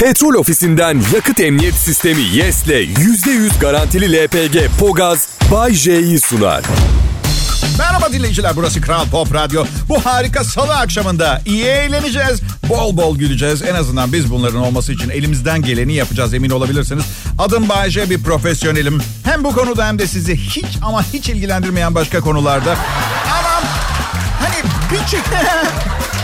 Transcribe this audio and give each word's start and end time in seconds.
Petrol 0.00 0.34
ofisinden 0.34 1.02
yakıt 1.14 1.40
emniyet 1.40 1.74
sistemi 1.74 2.22
YES'le 2.22 2.66
%100 2.66 3.60
garantili 3.60 4.24
LPG 4.24 4.56
Pogaz 4.78 5.28
Bay 5.52 5.74
J'yi 5.74 6.20
sunar. 6.20 6.62
Merhaba 7.78 8.12
dinleyiciler 8.12 8.52
burası 8.56 8.80
Kral 8.80 9.06
Pop 9.06 9.34
Radyo. 9.34 9.64
Bu 9.88 10.06
harika 10.06 10.44
salı 10.44 10.74
akşamında 10.74 11.42
iyi 11.46 11.64
eğleneceğiz. 11.64 12.40
Bol 12.68 12.96
bol 12.96 13.18
güleceğiz. 13.18 13.62
En 13.62 13.74
azından 13.74 14.12
biz 14.12 14.30
bunların 14.30 14.60
olması 14.60 14.92
için 14.92 15.10
elimizden 15.10 15.62
geleni 15.62 15.94
yapacağız 15.94 16.34
emin 16.34 16.50
olabilirsiniz. 16.50 17.04
Adım 17.38 17.68
Bayece 17.68 18.10
bir 18.10 18.22
profesyonelim. 18.22 19.02
Hem 19.24 19.44
bu 19.44 19.52
konuda 19.52 19.86
hem 19.86 19.98
de 19.98 20.06
sizi 20.06 20.36
hiç 20.36 20.78
ama 20.82 21.02
hiç 21.12 21.28
ilgilendirmeyen 21.28 21.94
başka 21.94 22.20
konularda. 22.20 22.76
Ama 23.38 23.62
hani 24.40 24.56
birçok 24.92 25.24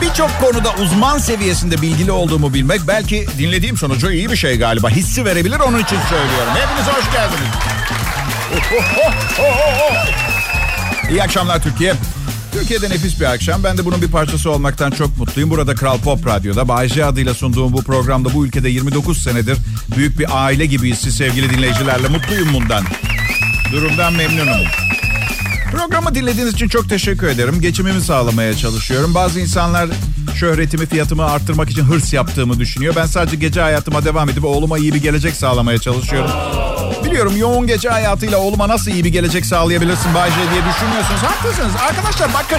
birçok 0.00 0.40
konuda 0.40 0.74
uzman 0.74 1.18
seviyesinde 1.18 1.82
bilgili 1.82 2.12
olduğumu 2.12 2.54
bilmek 2.54 2.80
belki 2.88 3.26
dinlediğim 3.38 3.76
sonucu 3.76 4.10
iyi 4.10 4.30
bir 4.30 4.36
şey 4.36 4.58
galiba. 4.58 4.90
Hissi 4.90 5.24
verebilir 5.24 5.60
onun 5.60 5.78
için 5.78 5.98
söylüyorum. 6.08 6.52
Hepiniz 6.54 6.86
hoş 6.86 7.12
geldiniz. 7.12 7.54
İyi 11.10 11.22
akşamlar 11.22 11.62
Türkiye. 11.62 11.94
Türkiye'de 12.52 12.90
nefis 12.90 13.20
bir 13.20 13.24
akşam. 13.24 13.64
Ben 13.64 13.78
de 13.78 13.84
bunun 13.84 14.02
bir 14.02 14.10
parçası 14.10 14.50
olmaktan 14.50 14.90
çok 14.90 15.18
mutluyum. 15.18 15.50
Burada 15.50 15.74
Kral 15.74 15.98
Pop 15.98 16.26
Radyo'da 16.26 16.68
Bayece 16.68 17.04
adıyla 17.04 17.34
sunduğum 17.34 17.72
bu 17.72 17.82
programda 17.82 18.34
bu 18.34 18.46
ülkede 18.46 18.68
29 18.68 19.22
senedir 19.22 19.58
büyük 19.96 20.18
bir 20.18 20.26
aile 20.44 20.66
gibiyiz 20.66 20.98
siz 20.98 21.16
sevgili 21.16 21.50
dinleyicilerle. 21.50 22.08
Mutluyum 22.08 22.54
bundan. 22.54 22.84
Durumdan 23.72 24.12
memnunum. 24.12 24.66
Programı 25.74 26.14
dinlediğiniz 26.14 26.54
için 26.54 26.68
çok 26.68 26.88
teşekkür 26.88 27.26
ederim. 27.26 27.60
Geçimimi 27.60 28.00
sağlamaya 28.00 28.56
çalışıyorum. 28.56 29.14
Bazı 29.14 29.40
insanlar 29.40 29.88
şöhretimi, 30.34 30.86
fiyatımı 30.86 31.24
arttırmak 31.24 31.70
için 31.70 31.82
hırs 31.82 32.12
yaptığımı 32.12 32.58
düşünüyor. 32.58 32.94
Ben 32.96 33.06
sadece 33.06 33.36
gece 33.36 33.60
hayatıma 33.60 34.04
devam 34.04 34.28
edip 34.28 34.44
oğluma 34.44 34.78
iyi 34.78 34.94
bir 34.94 35.02
gelecek 35.02 35.34
sağlamaya 35.34 35.78
çalışıyorum. 35.78 36.30
Biliyorum 37.04 37.36
yoğun 37.36 37.66
gece 37.66 37.88
hayatıyla 37.88 38.38
oğluma 38.38 38.68
nasıl 38.68 38.90
iyi 38.90 39.04
bir 39.04 39.12
gelecek 39.12 39.46
sağlayabilirsin 39.46 40.14
Bayce 40.14 40.36
diye 40.36 40.62
düşünüyorsunuz. 40.74 41.22
Haklısınız. 41.22 41.72
Arkadaşlar 41.88 42.34
bakın. 42.34 42.58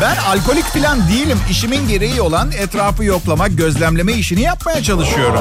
Ben 0.00 0.16
alkolik 0.16 0.64
falan 0.64 1.08
değilim. 1.08 1.38
İşimin 1.50 1.88
gereği 1.88 2.20
olan 2.20 2.52
etrafı 2.52 3.04
yoklamak, 3.04 3.58
gözlemleme 3.58 4.12
işini 4.12 4.40
yapmaya 4.40 4.82
çalışıyorum. 4.82 5.40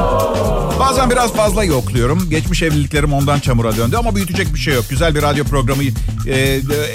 Bazen 0.80 1.10
biraz 1.10 1.34
fazla 1.34 1.64
yokluyorum. 1.64 2.30
Geçmiş 2.30 2.64
evliliklerim 2.64 3.14
ondan 3.14 3.40
çamura 3.40 3.78
döndü 3.78 3.96
ama 3.98 4.16
büyütecek 4.16 4.54
bir 4.54 4.60
şey 4.60 4.74
yok. 4.74 4.86
Güzel 4.90 5.16
bir 5.16 5.22
radyo 5.22 5.44
programı 5.46 5.84
e, 6.28 6.40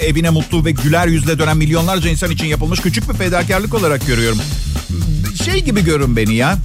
evine 0.05 0.29
mutlu 0.29 0.65
ve 0.65 0.71
güler 0.71 1.07
yüzle 1.07 1.39
dönen 1.39 1.57
milyonlarca 1.57 2.09
insan 2.09 2.31
için 2.31 2.45
yapılmış 2.45 2.79
küçük 2.79 3.09
bir 3.09 3.13
fedakarlık 3.17 3.73
olarak 3.73 4.07
görüyorum. 4.07 4.39
Şey 5.45 5.63
gibi 5.63 5.83
görün 5.83 6.15
beni 6.15 6.35
ya. 6.35 6.57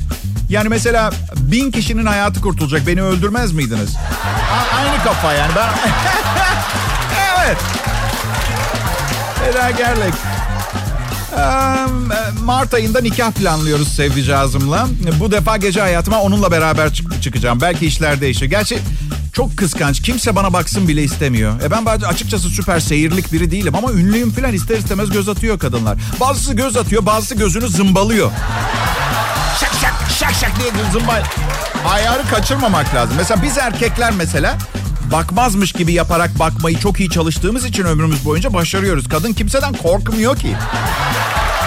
Yani 0.48 0.68
mesela 0.68 1.10
bin 1.36 1.70
kişinin 1.70 2.06
hayatı 2.06 2.40
kurtulacak. 2.40 2.86
Beni 2.86 3.02
öldürmez 3.02 3.52
miydiniz? 3.52 3.96
A- 4.52 4.76
aynı 4.76 5.04
kafa 5.04 5.32
yani. 5.32 5.52
Ben... 5.56 5.68
evet. 7.46 7.58
Fedakarlık. 9.44 10.14
Mart 12.44 12.74
ayında 12.74 13.00
nikah 13.00 13.30
planlıyoruz 13.32 13.88
sevdicazımla. 13.88 14.86
Bu 15.20 15.32
defa 15.32 15.56
gece 15.56 15.80
hayatıma 15.80 16.20
onunla 16.20 16.50
beraber 16.50 16.92
çık- 16.94 17.22
çıkacağım. 17.22 17.60
Belki 17.60 17.86
işler 17.86 18.20
değişir. 18.20 18.46
Gerçi 18.46 18.78
çok 19.32 19.56
kıskanç. 19.56 20.02
Kimse 20.02 20.36
bana 20.36 20.52
baksın 20.52 20.88
bile 20.88 21.02
istemiyor. 21.02 21.60
E 21.62 21.70
ben 21.70 21.86
açıkçası 21.86 22.48
süper 22.48 22.80
seyirlik 22.80 23.32
biri 23.32 23.50
değilim 23.50 23.74
ama 23.74 23.92
ünlüyüm 23.92 24.30
falan 24.32 24.52
ister 24.52 24.78
istemez 24.78 25.10
göz 25.10 25.28
atıyor 25.28 25.58
kadınlar. 25.58 25.98
Bazısı 26.20 26.54
göz 26.54 26.76
atıyor, 26.76 27.06
bazısı 27.06 27.34
gözünü 27.34 27.68
zımbalıyor. 27.68 28.30
Şak 29.60 29.72
şak 29.80 29.94
şak 30.18 30.32
şak 30.34 30.60
diye 30.60 30.70
zımbal. 30.92 31.22
Ayarı 31.88 32.22
kaçırmamak 32.30 32.94
lazım. 32.94 33.14
Mesela 33.16 33.42
biz 33.42 33.58
erkekler 33.58 34.12
mesela 34.12 34.58
bakmazmış 35.12 35.72
gibi 35.72 35.92
yaparak 35.92 36.38
bakmayı 36.38 36.78
çok 36.78 37.00
iyi 37.00 37.10
çalıştığımız 37.10 37.64
için 37.64 37.84
ömrümüz 37.84 38.24
boyunca 38.24 38.54
başarıyoruz. 38.54 39.08
Kadın 39.08 39.32
kimseden 39.32 39.72
korkmuyor 39.74 40.36
ki. 40.36 40.56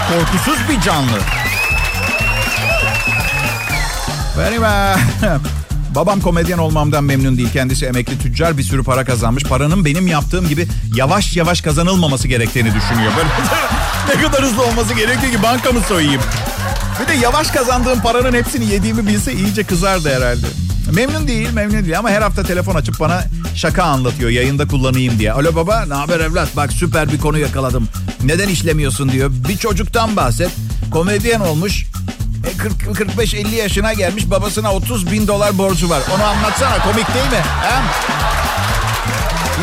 Korkusuz 0.08 0.58
bir 0.68 0.80
canlı. 0.80 1.18
Benim 4.38 4.62
babam 5.94 6.20
komedyen 6.20 6.58
olmamdan 6.58 7.04
memnun 7.04 7.36
değil. 7.36 7.52
Kendisi 7.52 7.86
emekli 7.86 8.18
tüccar 8.18 8.58
bir 8.58 8.62
sürü 8.62 8.84
para 8.84 9.04
kazanmış. 9.04 9.44
Paranın 9.44 9.84
benim 9.84 10.06
yaptığım 10.06 10.48
gibi 10.48 10.66
yavaş 10.94 11.36
yavaş 11.36 11.60
kazanılmaması 11.60 12.28
gerektiğini 12.28 12.74
düşünüyor. 12.74 13.12
Ne 14.08 14.22
kadar 14.22 14.42
hızlı 14.42 14.62
olması 14.62 14.94
gerekiyor 14.94 15.32
ki 15.32 15.42
bankamı 15.42 15.80
soyayım. 15.80 16.22
Bir 17.02 17.08
de 17.08 17.12
yavaş 17.12 17.50
kazandığım 17.50 18.00
paranın 18.00 18.32
hepsini 18.32 18.66
yediğimi 18.66 19.06
bilse 19.06 19.32
iyice 19.32 19.64
kızardı 19.64 20.14
herhalde. 20.14 20.46
Memnun 20.94 21.28
değil, 21.28 21.52
memnun 21.52 21.84
değil 21.84 21.98
ama 21.98 22.10
her 22.10 22.22
hafta 22.22 22.42
telefon 22.42 22.74
açıp 22.74 23.00
bana 23.00 23.24
şaka 23.54 23.82
anlatıyor 23.82 24.30
yayında 24.30 24.68
kullanayım 24.68 25.18
diye. 25.18 25.32
Alo 25.32 25.54
baba, 25.54 25.84
ne 25.86 25.94
haber 25.94 26.20
evlat? 26.20 26.48
Bak 26.56 26.72
süper 26.72 27.12
bir 27.12 27.18
konu 27.18 27.38
yakaladım. 27.38 27.88
Neden 28.24 28.48
işlemiyorsun 28.48 29.12
diyor. 29.12 29.30
Bir 29.48 29.56
çocuktan 29.56 30.16
bahset. 30.16 30.50
Komedyen 30.90 31.40
olmuş. 31.40 31.86
E 32.46 32.50
45-50 32.92 33.54
yaşına 33.54 33.92
gelmiş 33.92 34.30
babasına 34.30 34.72
30 34.72 35.12
bin 35.12 35.26
dolar 35.26 35.58
borcu 35.58 35.90
var. 35.90 36.02
Onu 36.16 36.24
anlatsana 36.24 36.78
komik 36.78 37.14
değil 37.14 37.30
mi? 37.30 37.42
He? 37.62 37.82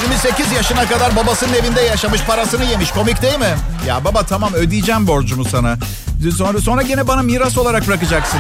28 0.03 0.51
yaşına 0.51 0.87
kadar 0.87 1.15
babasının 1.15 1.53
evinde 1.53 1.81
yaşamış 1.81 2.21
parasını 2.21 2.65
yemiş 2.65 2.91
komik 2.91 3.21
değil 3.21 3.39
mi? 3.39 3.55
Ya 3.87 4.03
baba 4.05 4.23
tamam 4.23 4.53
ödeyeceğim 4.53 5.07
borcumu 5.07 5.45
sana. 5.45 5.77
Sonra 6.37 6.61
sonra 6.61 6.81
gene 6.81 7.07
bana 7.07 7.21
miras 7.21 7.57
olarak 7.57 7.87
bırakacaksın. 7.87 8.39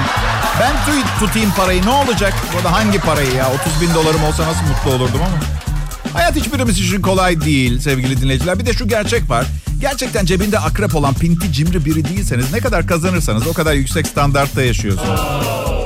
Ben 0.59 0.85
tut, 0.85 1.19
tutayım 1.19 1.51
parayı 1.57 1.85
ne 1.85 1.89
olacak? 1.89 2.33
Burada 2.55 2.71
hangi 2.71 2.99
parayı 2.99 3.33
ya? 3.35 3.49
30 3.71 3.81
bin 3.81 3.93
dolarım 3.93 4.23
olsa 4.23 4.47
nasıl 4.47 4.61
mutlu 4.61 4.91
olurdum 4.91 5.21
ama. 5.21 5.37
Hayat 6.13 6.35
hiçbirimiz 6.35 6.79
için 6.79 7.01
kolay 7.01 7.41
değil 7.41 7.79
sevgili 7.79 8.21
dinleyiciler. 8.21 8.59
Bir 8.59 8.65
de 8.65 8.73
şu 8.73 8.87
gerçek 8.87 9.29
var. 9.29 9.45
Gerçekten 9.81 10.25
cebinde 10.25 10.59
akrep 10.59 10.95
olan 10.95 11.13
pinti 11.13 11.53
cimri 11.53 11.85
biri 11.85 12.05
değilseniz 12.05 12.53
ne 12.53 12.59
kadar 12.59 12.87
kazanırsanız 12.87 13.47
o 13.47 13.53
kadar 13.53 13.73
yüksek 13.73 14.07
standartta 14.07 14.61
yaşıyorsunuz. 14.63 15.21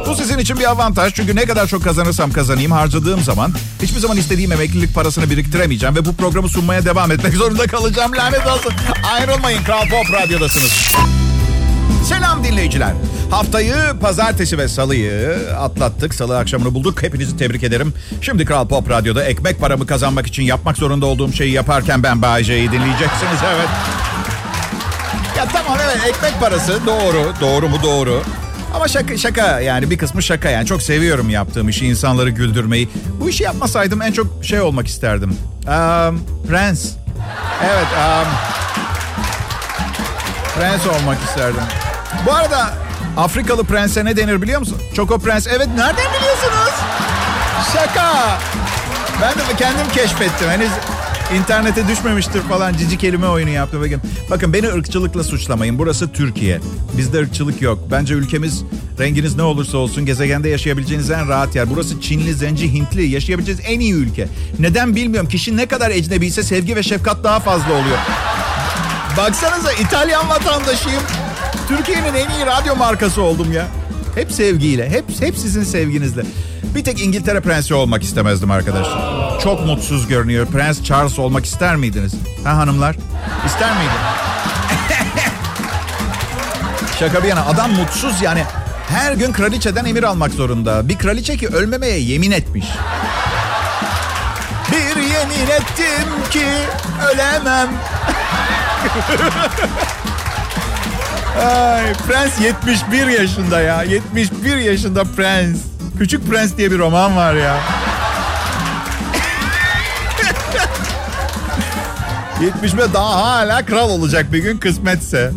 Bu 0.08 0.16
sizin 0.16 0.38
için 0.38 0.60
bir 0.60 0.70
avantaj 0.70 1.14
çünkü 1.14 1.36
ne 1.36 1.46
kadar 1.46 1.68
çok 1.68 1.84
kazanırsam 1.84 2.32
kazanayım 2.32 2.72
harcadığım 2.72 3.24
zaman 3.24 3.54
hiçbir 3.82 4.00
zaman 4.00 4.18
istediğim 4.18 4.52
emeklilik 4.52 4.96
parasını 4.96 5.30
biriktiremeyeceğim 5.30 5.96
ve 5.96 6.06
bu 6.06 6.16
programı 6.16 6.50
sunmaya 6.50 6.86
devam 6.86 7.12
etmek 7.12 7.34
zorunda 7.38 7.68
kalacağım. 7.68 8.12
Lanet 8.16 8.48
olsun. 8.48 8.74
Ayrılmayın 9.14 9.64
Kral 9.64 9.90
Pop 9.90 10.14
Radyo'dasınız. 10.14 10.96
Selam 12.06 12.44
dinleyiciler. 12.44 12.94
Haftayı 13.32 13.76
pazartesi 14.02 14.58
ve 14.58 14.68
salıyı 14.68 15.38
atlattık. 15.60 16.14
Salı 16.14 16.38
akşamını 16.38 16.74
bulduk. 16.74 17.04
Hepinizi 17.04 17.38
tebrik 17.38 17.64
ederim. 17.64 17.94
Şimdi 18.22 18.46
Kral 18.46 18.68
Pop 18.68 18.90
Radyo'da 18.90 19.24
ekmek 19.24 19.60
paramı 19.60 19.88
kazanmak 19.88 20.28
için 20.28 20.44
yapmak 20.44 20.78
zorunda 20.78 21.06
olduğum 21.06 21.34
şeyi 21.34 21.52
yaparken 21.52 22.04
ben 22.04 22.22
Bayece'yi 22.22 22.72
dinleyeceksiniz. 22.72 23.40
Evet. 23.56 23.70
Ya 25.38 25.48
tamam 25.54 25.78
evet 25.86 26.16
ekmek 26.16 26.40
parası 26.40 26.80
doğru. 26.86 27.34
Doğru 27.42 27.70
mu 27.70 27.78
doğru. 27.84 28.22
Ama 28.74 28.88
şaka, 28.88 29.18
şaka 29.18 29.60
yani 29.60 29.90
bir 29.90 29.98
kısmı 29.98 30.24
şaka 30.24 30.50
yani. 30.50 30.66
Çok 30.66 30.82
seviyorum 30.82 31.30
yaptığım 31.30 31.70
işi, 31.70 31.88
insanları 31.88 32.30
güldürmeyi. 32.30 32.90
Bu 33.20 33.30
işi 33.30 33.44
yapmasaydım 33.44 34.02
en 34.02 34.12
çok 34.12 34.46
şey 34.46 34.62
olmak 34.62 34.88
isterdim. 34.88 35.30
Um, 35.30 36.22
prens. 36.50 36.92
Evet. 37.64 37.88
Um, 37.98 38.28
prens 40.56 40.88
olmak 40.88 41.18
isterdim. 41.24 41.62
Bu 42.26 42.34
arada 42.34 42.74
Afrikalı 43.18 43.64
prense 43.64 44.06
ne 44.06 44.18
denir 44.18 44.42
biliyor 44.42 44.60
musun? 44.60 44.78
Çoko 44.96 45.20
prens. 45.20 45.48
Evet 45.48 45.68
nereden 45.68 46.06
biliyorsunuz? 46.18 46.74
Şaka. 47.74 48.40
Ben 49.22 49.34
de 49.34 49.58
kendim 49.58 49.90
keşfettim. 49.94 50.50
Henüz 50.50 50.72
internete 51.38 51.88
düşmemiştir 51.88 52.42
falan 52.42 52.74
cici 52.74 52.98
kelime 52.98 53.28
oyunu 53.28 53.50
yaptım. 53.50 53.82
Bakın, 53.82 54.02
bakın 54.30 54.54
beni 54.54 54.68
ırkçılıkla 54.68 55.24
suçlamayın. 55.24 55.80
Burası 55.80 56.12
Türkiye. 56.12 56.60
Bizde 56.98 57.20
ırkçılık 57.20 57.62
yok. 57.62 57.80
Bence 57.92 58.14
ülkemiz 58.14 58.64
renginiz 59.00 59.36
ne 59.36 59.44
olursa 59.44 59.78
olsun 59.78 60.06
gezegende 60.06 60.50
yaşayabileceğiniz 60.50 61.12
en 61.12 61.28
rahat 61.28 61.56
yer. 61.56 61.70
Burası 61.70 62.02
Çinli, 62.02 62.34
Zenci, 62.34 62.74
Hintli 62.74 63.04
yaşayabileceğiniz 63.04 63.66
en 63.68 63.80
iyi 63.80 63.94
ülke. 63.94 64.28
Neden 64.60 64.96
bilmiyorum. 64.96 65.30
Kişi 65.30 65.58
ne 65.58 65.66
kadar 65.66 65.92
ecnebi 65.92 66.26
ise 66.26 66.44
sevgi 66.44 66.76
ve 66.76 66.84
şefkat 66.84 67.24
daha 67.24 67.40
fazla 67.40 67.74
oluyor. 67.74 67.98
Baksanıza 69.18 69.72
İtalyan 69.72 70.30
vatandaşıyım. 70.30 71.04
Türkiye'nin 71.68 72.14
en 72.14 72.30
iyi 72.30 72.46
radyo 72.46 72.76
markası 72.76 73.22
oldum 73.22 73.54
ya. 73.54 73.68
Hep 74.16 74.32
sevgiyle, 74.32 74.90
hep, 74.90 75.22
hep 75.22 75.38
sizin 75.38 75.64
sevginizle. 75.64 76.24
Bir 76.76 76.84
tek 76.84 77.02
İngiltere 77.02 77.40
prensi 77.40 77.74
olmak 77.74 78.04
istemezdim 78.04 78.52
arkadaşlar. 78.52 79.40
Çok 79.40 79.66
mutsuz 79.66 80.08
görünüyor. 80.08 80.48
Prens 80.48 80.84
Charles 80.84 81.20
olmak 81.20 81.46
ister 81.46 81.76
miydiniz? 81.76 82.14
Ha 82.44 82.58
hanımlar? 82.58 82.96
İster 83.46 83.72
miydin? 83.72 83.92
Şaka 87.00 87.24
bir 87.24 87.28
yana 87.28 87.46
adam 87.46 87.72
mutsuz 87.72 88.22
yani. 88.22 88.44
Her 88.90 89.14
gün 89.14 89.34
kraliçeden 89.34 89.86
emir 89.86 90.04
almak 90.04 90.32
zorunda. 90.32 90.90
Bir 90.90 90.98
kraliçe 90.98 91.38
ki 91.38 91.48
ölmemeye 91.48 92.00
yemin 92.00 92.32
etmiş. 92.32 92.66
Bir 94.72 95.02
yemin 95.02 95.48
ettim 95.52 96.08
ki 96.32 96.46
ölemem. 97.14 97.70
Ay, 101.40 101.94
Prens 102.08 102.42
71 102.42 103.08
yaşında 103.08 103.62
ya. 103.62 103.84
71 103.84 104.58
yaşında 104.58 105.04
Prens. 105.04 105.58
Küçük 106.00 106.30
Prens 106.30 106.58
diye 106.58 106.72
bir 106.72 106.78
roman 106.78 107.16
var 107.16 107.34
ya. 107.34 107.58
71 112.42 112.94
daha 112.94 113.24
hala 113.24 113.66
kral 113.66 113.90
olacak 113.90 114.34
bir 114.34 114.44
gün 114.44 114.58
kısmetse. 114.58 115.32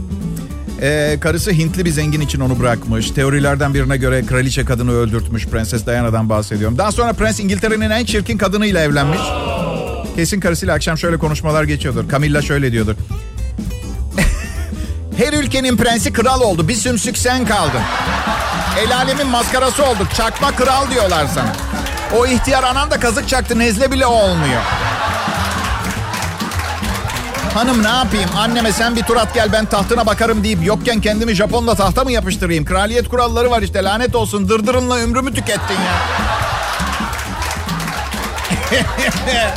Ee, 0.83 1.17
karısı 1.21 1.51
Hintli 1.51 1.85
bir 1.85 1.91
zengin 1.91 2.21
için 2.21 2.41
onu 2.41 2.61
bırakmış. 2.61 3.11
Teorilerden 3.11 3.75
birine 3.75 3.97
göre 3.97 4.27
kraliçe 4.27 4.65
kadını 4.65 4.93
öldürtmüş. 4.93 5.47
Prenses 5.47 5.87
Diana'dan 5.87 6.29
bahsediyorum. 6.29 6.79
Daha 6.79 6.93
sonra 6.93 7.13
prens 7.13 7.41
İngiltere'nin 7.41 7.91
en 7.91 8.05
çirkin 8.05 8.39
kadınıyla 8.39 8.81
evlenmiş. 8.81 9.21
Kesin 10.17 10.41
karısıyla 10.41 10.75
akşam 10.75 10.99
şöyle 10.99 11.17
konuşmalar 11.17 11.65
geçiyordur. 11.65 12.11
Camilla 12.11 12.43
şöyle 12.43 12.73
diyordur. 12.73 12.95
Her 15.17 15.33
ülkenin 15.33 15.77
prensi 15.77 16.13
kral 16.13 16.41
oldu. 16.41 16.69
Bir 16.69 16.75
sümsük 16.75 17.19
sen 17.19 17.47
kaldın. 17.47 17.81
El 18.79 18.97
alemin 18.97 19.27
maskarası 19.27 19.85
olduk. 19.85 20.07
Çakma 20.17 20.53
kral 20.53 20.91
diyorlar 20.91 21.27
sana. 21.35 21.53
O 22.19 22.27
ihtiyar 22.27 22.63
anan 22.63 22.91
da 22.91 23.01
kazık 23.01 23.29
çaktı. 23.29 23.59
Nezle 23.59 23.93
bile 23.93 24.07
olmuyor. 24.07 24.63
Hanım 27.55 27.83
ne 27.83 27.89
yapayım? 27.89 28.31
Anneme 28.37 28.73
sen 28.73 28.97
bir 28.97 29.03
tur 29.03 29.17
at 29.17 29.35
gel 29.35 29.53
ben 29.53 29.67
tahtına 29.67 30.07
bakarım 30.07 30.45
deyip 30.45 30.67
yokken 30.67 31.01
kendimi 31.01 31.35
Japonla 31.35 31.75
tahta 31.75 32.05
mı 32.05 32.13
yapıştırayım? 32.13 32.65
Kraliyet 32.65 33.09
kuralları 33.09 33.51
var 33.51 33.63
işte 33.63 33.85
lanet 33.85 34.15
olsun. 34.15 34.49
Dırdırınla 34.49 34.97
ömrümü 34.97 35.35
tükettin 35.35 35.75
ya. 35.75 35.97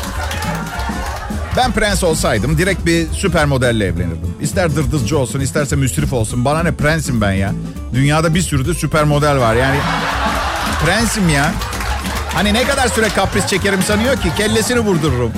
ben 1.59 1.71
prens 1.71 2.03
olsaydım 2.03 2.57
direkt 2.57 2.85
bir 2.85 3.07
süper 3.13 3.45
modelle 3.45 3.85
evlenirdim. 3.85 4.35
İster 4.41 4.75
dırdızcı 4.75 5.17
olsun 5.17 5.39
isterse 5.39 5.75
müsrif 5.75 6.13
olsun. 6.13 6.45
Bana 6.45 6.63
ne 6.63 6.71
prensim 6.71 7.21
ben 7.21 7.31
ya. 7.31 7.53
Dünyada 7.93 8.35
bir 8.35 8.41
sürü 8.41 8.67
de 8.67 8.73
süper 8.73 9.03
model 9.03 9.39
var 9.39 9.55
yani. 9.55 9.77
Prensim 10.85 11.29
ya. 11.29 11.51
Hani 12.33 12.53
ne 12.53 12.63
kadar 12.63 12.87
süre 12.87 13.09
kapris 13.09 13.47
çekerim 13.47 13.83
sanıyor 13.83 14.15
ki 14.15 14.29
kellesini 14.37 14.79
vurdururum. 14.79 15.31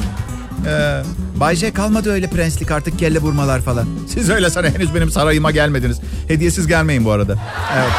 Ee, 0.68 1.02
Bay 1.40 1.56
J 1.56 1.74
kalmadı 1.74 2.12
öyle 2.12 2.28
prenslik 2.28 2.72
artık 2.72 3.00
kelle 3.00 3.20
vurmalar 3.20 3.62
falan. 3.62 3.88
Siz 4.14 4.30
öyle 4.30 4.50
sana 4.50 4.68
henüz 4.68 4.96
benim 4.96 5.12
sarayıma 5.12 5.52
gelmediniz. 5.52 6.00
Hediyesiz 6.28 6.68
gelmeyin 6.68 7.06
bu 7.06 7.12
arada. 7.12 7.36
Evet. 7.78 7.92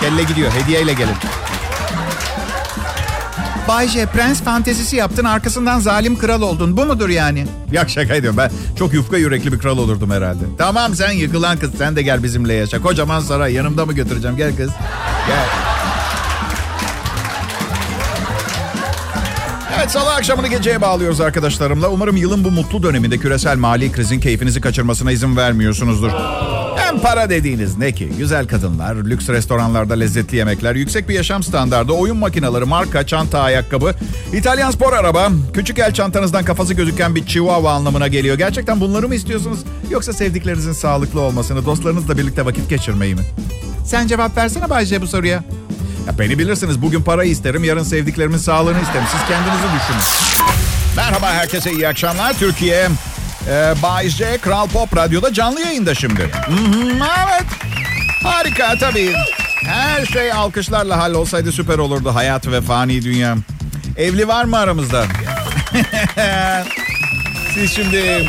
Kelle 0.00 0.22
gidiyor 0.22 0.52
hediyeyle 0.52 0.92
gelin. 0.92 1.16
Bay 3.70 3.88
J 3.88 4.06
prens 4.06 4.42
fantezisi 4.42 4.96
yaptın 4.96 5.24
arkasından 5.24 5.80
zalim 5.80 6.18
kral 6.18 6.42
oldun. 6.42 6.76
Bu 6.76 6.86
mudur 6.86 7.08
yani? 7.08 7.46
Yok 7.72 7.90
şaka 7.90 8.14
ediyorum 8.14 8.36
ben 8.36 8.50
çok 8.78 8.94
yufka 8.94 9.16
yürekli 9.16 9.52
bir 9.52 9.58
kral 9.58 9.78
olurdum 9.78 10.10
herhalde. 10.10 10.44
Tamam 10.58 10.94
sen 10.94 11.12
yıkılan 11.12 11.58
kız 11.58 11.70
sen 11.78 11.96
de 11.96 12.02
gel 12.02 12.22
bizimle 12.22 12.54
yaşa. 12.54 12.82
Kocaman 12.82 13.20
saray 13.20 13.52
yanımda 13.52 13.86
mı 13.86 13.92
götüreceğim 13.92 14.36
gel 14.36 14.56
kız. 14.56 14.70
Gel. 15.26 15.46
Evet 19.78 19.90
salı 19.90 20.14
akşamını 20.14 20.48
geceye 20.48 20.80
bağlıyoruz 20.80 21.20
arkadaşlarımla. 21.20 21.88
Umarım 21.88 22.16
yılın 22.16 22.44
bu 22.44 22.50
mutlu 22.50 22.82
döneminde 22.82 23.18
küresel 23.18 23.56
mali 23.56 23.92
krizin 23.92 24.20
keyfinizi 24.20 24.60
kaçırmasına 24.60 25.12
izin 25.12 25.36
vermiyorsunuzdur. 25.36 26.10
Hem 26.90 27.00
para 27.00 27.30
dediğiniz 27.30 27.78
ne 27.78 27.92
ki? 27.92 28.12
Güzel 28.18 28.48
kadınlar, 28.48 28.94
lüks 28.94 29.28
restoranlarda 29.28 29.94
lezzetli 29.94 30.36
yemekler, 30.36 30.74
yüksek 30.74 31.08
bir 31.08 31.14
yaşam 31.14 31.42
standardı, 31.42 31.92
oyun 31.92 32.16
makineleri, 32.16 32.64
marka, 32.64 33.06
çanta, 33.06 33.40
ayakkabı, 33.40 33.94
İtalyan 34.32 34.70
spor 34.70 34.92
araba, 34.92 35.28
küçük 35.54 35.78
el 35.78 35.94
çantanızdan 35.94 36.44
kafası 36.44 36.74
gözüken 36.74 37.14
bir 37.14 37.26
chihuahua 37.26 37.72
anlamına 37.72 38.08
geliyor. 38.08 38.38
Gerçekten 38.38 38.80
bunları 38.80 39.08
mı 39.08 39.14
istiyorsunuz? 39.14 39.58
Yoksa 39.90 40.12
sevdiklerinizin 40.12 40.72
sağlıklı 40.72 41.20
olmasını, 41.20 41.66
dostlarınızla 41.66 42.18
birlikte 42.18 42.44
vakit 42.44 42.70
geçirmeyi 42.70 43.14
mi? 43.14 43.22
Sen 43.86 44.06
cevap 44.06 44.36
versene 44.36 44.70
Bayce 44.70 45.02
bu 45.02 45.06
soruya. 45.06 45.44
Ya 46.06 46.18
beni 46.18 46.38
bilirsiniz 46.38 46.82
bugün 46.82 47.02
para 47.02 47.24
isterim, 47.24 47.64
yarın 47.64 47.82
sevdiklerimin 47.82 48.38
sağlığını 48.38 48.82
isterim. 48.82 49.06
Siz 49.12 49.28
kendinizi 49.28 49.62
düşünün. 49.62 50.02
Merhaba 50.96 51.32
herkese 51.32 51.72
iyi 51.72 51.88
akşamlar. 51.88 52.38
Türkiye 52.38 52.88
e, 53.48 53.74
Bay 53.82 54.10
Kral 54.40 54.68
Pop 54.68 54.96
Radyo'da 54.96 55.32
canlı 55.32 55.60
yayında 55.60 55.94
şimdi. 55.94 56.22
Hı-hı, 56.22 57.04
evet. 57.26 57.46
Harika 58.22 58.78
tabii. 58.80 59.12
Her 59.64 60.06
şey 60.06 60.32
alkışlarla 60.32 60.98
hallolsaydı 60.98 61.52
süper 61.52 61.78
olurdu 61.78 62.14
hayat 62.14 62.46
ve 62.46 62.60
fani 62.60 63.02
dünya. 63.02 63.36
Evli 63.96 64.28
var 64.28 64.44
mı 64.44 64.58
aramızda? 64.58 65.04
Siz 67.54 67.72
şimdi... 67.72 68.28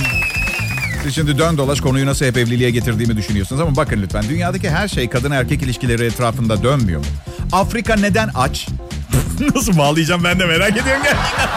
Siz 1.03 1.15
şimdi 1.15 1.37
dön 1.37 1.57
dolaş 1.57 1.81
konuyu 1.81 2.05
nasıl 2.05 2.25
hep 2.25 2.37
evliliğe 2.37 2.71
getirdiğimi 2.71 3.17
düşünüyorsunuz 3.17 3.61
ama 3.61 3.75
bakın 3.75 4.01
lütfen 4.01 4.23
dünyadaki 4.29 4.69
her 4.69 4.87
şey 4.87 5.09
kadın 5.09 5.31
erkek 5.31 5.61
ilişkileri 5.61 6.05
etrafında 6.05 6.63
dönmüyor 6.63 6.99
mu? 6.99 7.05
Afrika 7.51 7.95
neden 7.95 8.29
aç? 8.35 8.67
nasıl 9.55 9.77
bağlayacağım 9.77 10.23
ben 10.23 10.39
de 10.39 10.45
merak 10.45 10.77
ediyorum 10.77 11.03
gerçekten. 11.03 11.49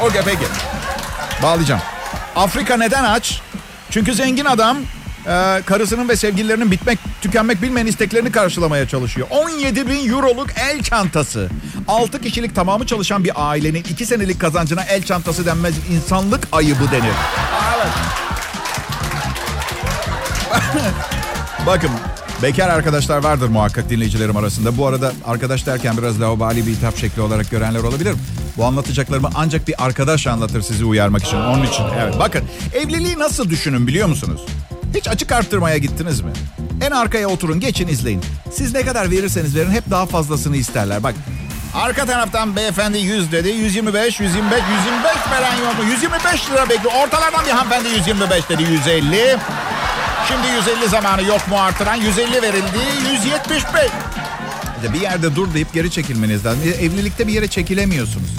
Okey 0.06 0.20
peki. 0.24 0.44
Bağlayacağım. 1.42 1.80
Afrika 2.36 2.76
neden 2.76 3.04
aç? 3.04 3.40
Çünkü 3.90 4.14
zengin 4.14 4.44
adam 4.44 4.78
e, 5.26 5.62
karısının 5.66 6.08
ve 6.08 6.16
sevgililerinin 6.16 6.70
bitmek, 6.70 6.98
tükenmek 7.22 7.62
bilmeyen 7.62 7.86
isteklerini 7.86 8.32
karşılamaya 8.32 8.88
çalışıyor. 8.88 9.26
17 9.30 9.88
bin 9.88 10.12
euroluk 10.12 10.48
el 10.56 10.82
çantası. 10.82 11.48
6 11.88 12.20
kişilik 12.20 12.54
tamamı 12.54 12.86
çalışan 12.86 13.24
bir 13.24 13.32
ailenin 13.36 13.84
2 13.84 14.06
senelik 14.06 14.40
kazancına 14.40 14.82
el 14.82 15.02
çantası 15.02 15.46
denmez. 15.46 15.74
insanlık 15.90 16.48
ayıbı 16.52 16.90
denir. 16.90 17.14
Evet. 17.76 17.92
Bakın 21.66 21.90
bekar 22.42 22.68
arkadaşlar 22.68 23.24
vardır 23.24 23.48
muhakkak 23.48 23.90
dinleyicilerim 23.90 24.36
arasında. 24.36 24.76
Bu 24.76 24.86
arada 24.86 25.12
arkadaş 25.26 25.66
derken 25.66 25.96
biraz 25.96 26.20
laubali 26.20 26.66
bir 26.66 26.72
hitap 26.72 26.96
şekli 26.96 27.22
olarak 27.22 27.50
görenler 27.50 27.80
olabilir. 27.80 28.14
Bu 28.56 28.64
anlatacaklarımı 28.64 29.30
ancak 29.34 29.68
bir 29.68 29.84
arkadaş 29.84 30.26
anlatır 30.26 30.62
sizi 30.62 30.84
uyarmak 30.84 31.24
için. 31.24 31.36
Onun 31.36 31.62
için 31.66 31.84
evet 32.02 32.14
bakın 32.18 32.44
evliliği 32.74 33.18
nasıl 33.18 33.50
düşünün 33.50 33.86
biliyor 33.86 34.08
musunuz? 34.08 34.40
Hiç 34.94 35.08
açık 35.08 35.32
arttırmaya 35.32 35.78
gittiniz 35.78 36.20
mi? 36.20 36.30
En 36.86 36.90
arkaya 36.90 37.28
oturun 37.28 37.60
geçin 37.60 37.88
izleyin. 37.88 38.20
Siz 38.52 38.74
ne 38.74 38.82
kadar 38.82 39.10
verirseniz 39.10 39.56
verin 39.56 39.70
hep 39.70 39.90
daha 39.90 40.06
fazlasını 40.06 40.56
isterler. 40.56 41.02
Bak 41.02 41.14
Arka 41.74 42.06
taraftan 42.06 42.56
beyefendi 42.56 42.98
100 42.98 43.32
dedi. 43.32 43.48
125, 43.48 44.20
125, 44.20 44.52
125 44.60 45.12
veren 45.32 45.56
yok 45.56 45.78
mu? 45.78 45.84
125 45.90 46.50
lira 46.50 46.68
bekliyor. 46.68 46.92
Ortalardan 47.04 47.44
bir 47.46 47.50
hanımefendi 47.50 47.88
125 47.88 48.48
dedi. 48.48 48.62
150. 48.62 49.36
Şimdi 50.28 50.46
150 50.46 50.88
zamanı 50.88 51.22
yok 51.22 51.48
mu 51.48 51.56
artıran? 51.58 51.94
150 51.94 52.42
verildi. 52.42 52.78
175. 53.12 53.90
Bir 54.92 55.00
yerde 55.00 55.36
dur 55.36 55.54
deyip 55.54 55.72
geri 55.74 55.90
çekilmeniz 55.90 56.46
lazım. 56.46 56.60
Evlilikte 56.80 57.26
bir 57.26 57.32
yere 57.32 57.48
çekilemiyorsunuz. 57.48 58.30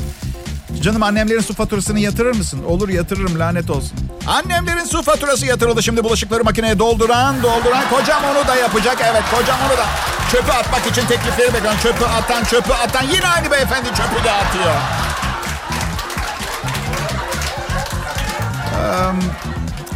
Canım 0.82 1.04
annemlerin 1.04 1.42
su 1.42 1.54
faturasını 1.54 2.00
yatırır 2.00 2.36
mısın? 2.36 2.64
Olur 2.68 2.90
yatırırım 2.90 3.40
lanet 3.40 3.70
olsun. 3.70 3.92
Annemlerin 4.28 4.84
su 4.84 5.02
faturası 5.02 5.46
yatırıldı. 5.46 5.84
Şimdi 5.84 6.04
bulaşıkları 6.04 6.44
makineye 6.44 6.80
dolduran 6.80 7.44
dolduran. 7.44 7.84
Kocam 7.90 8.24
onu 8.24 8.48
da 8.48 8.56
yapacak. 8.56 8.98
Evet 9.12 9.24
kocam 9.36 9.58
onu 9.70 9.78
da. 9.78 9.86
Çöpü 10.32 10.52
atmak 10.52 10.88
için 10.92 11.06
teklifleri 11.08 11.54
bekliyorum. 11.54 11.80
Çöpü 11.84 12.06
atan 12.06 12.44
çöpü 12.44 12.74
atan. 12.74 13.04
Yine 13.14 13.28
aynı 13.28 13.52
beyefendi 13.52 13.88
çöpü 13.88 14.24
de 14.24 14.32
atıyor. 14.32 14.76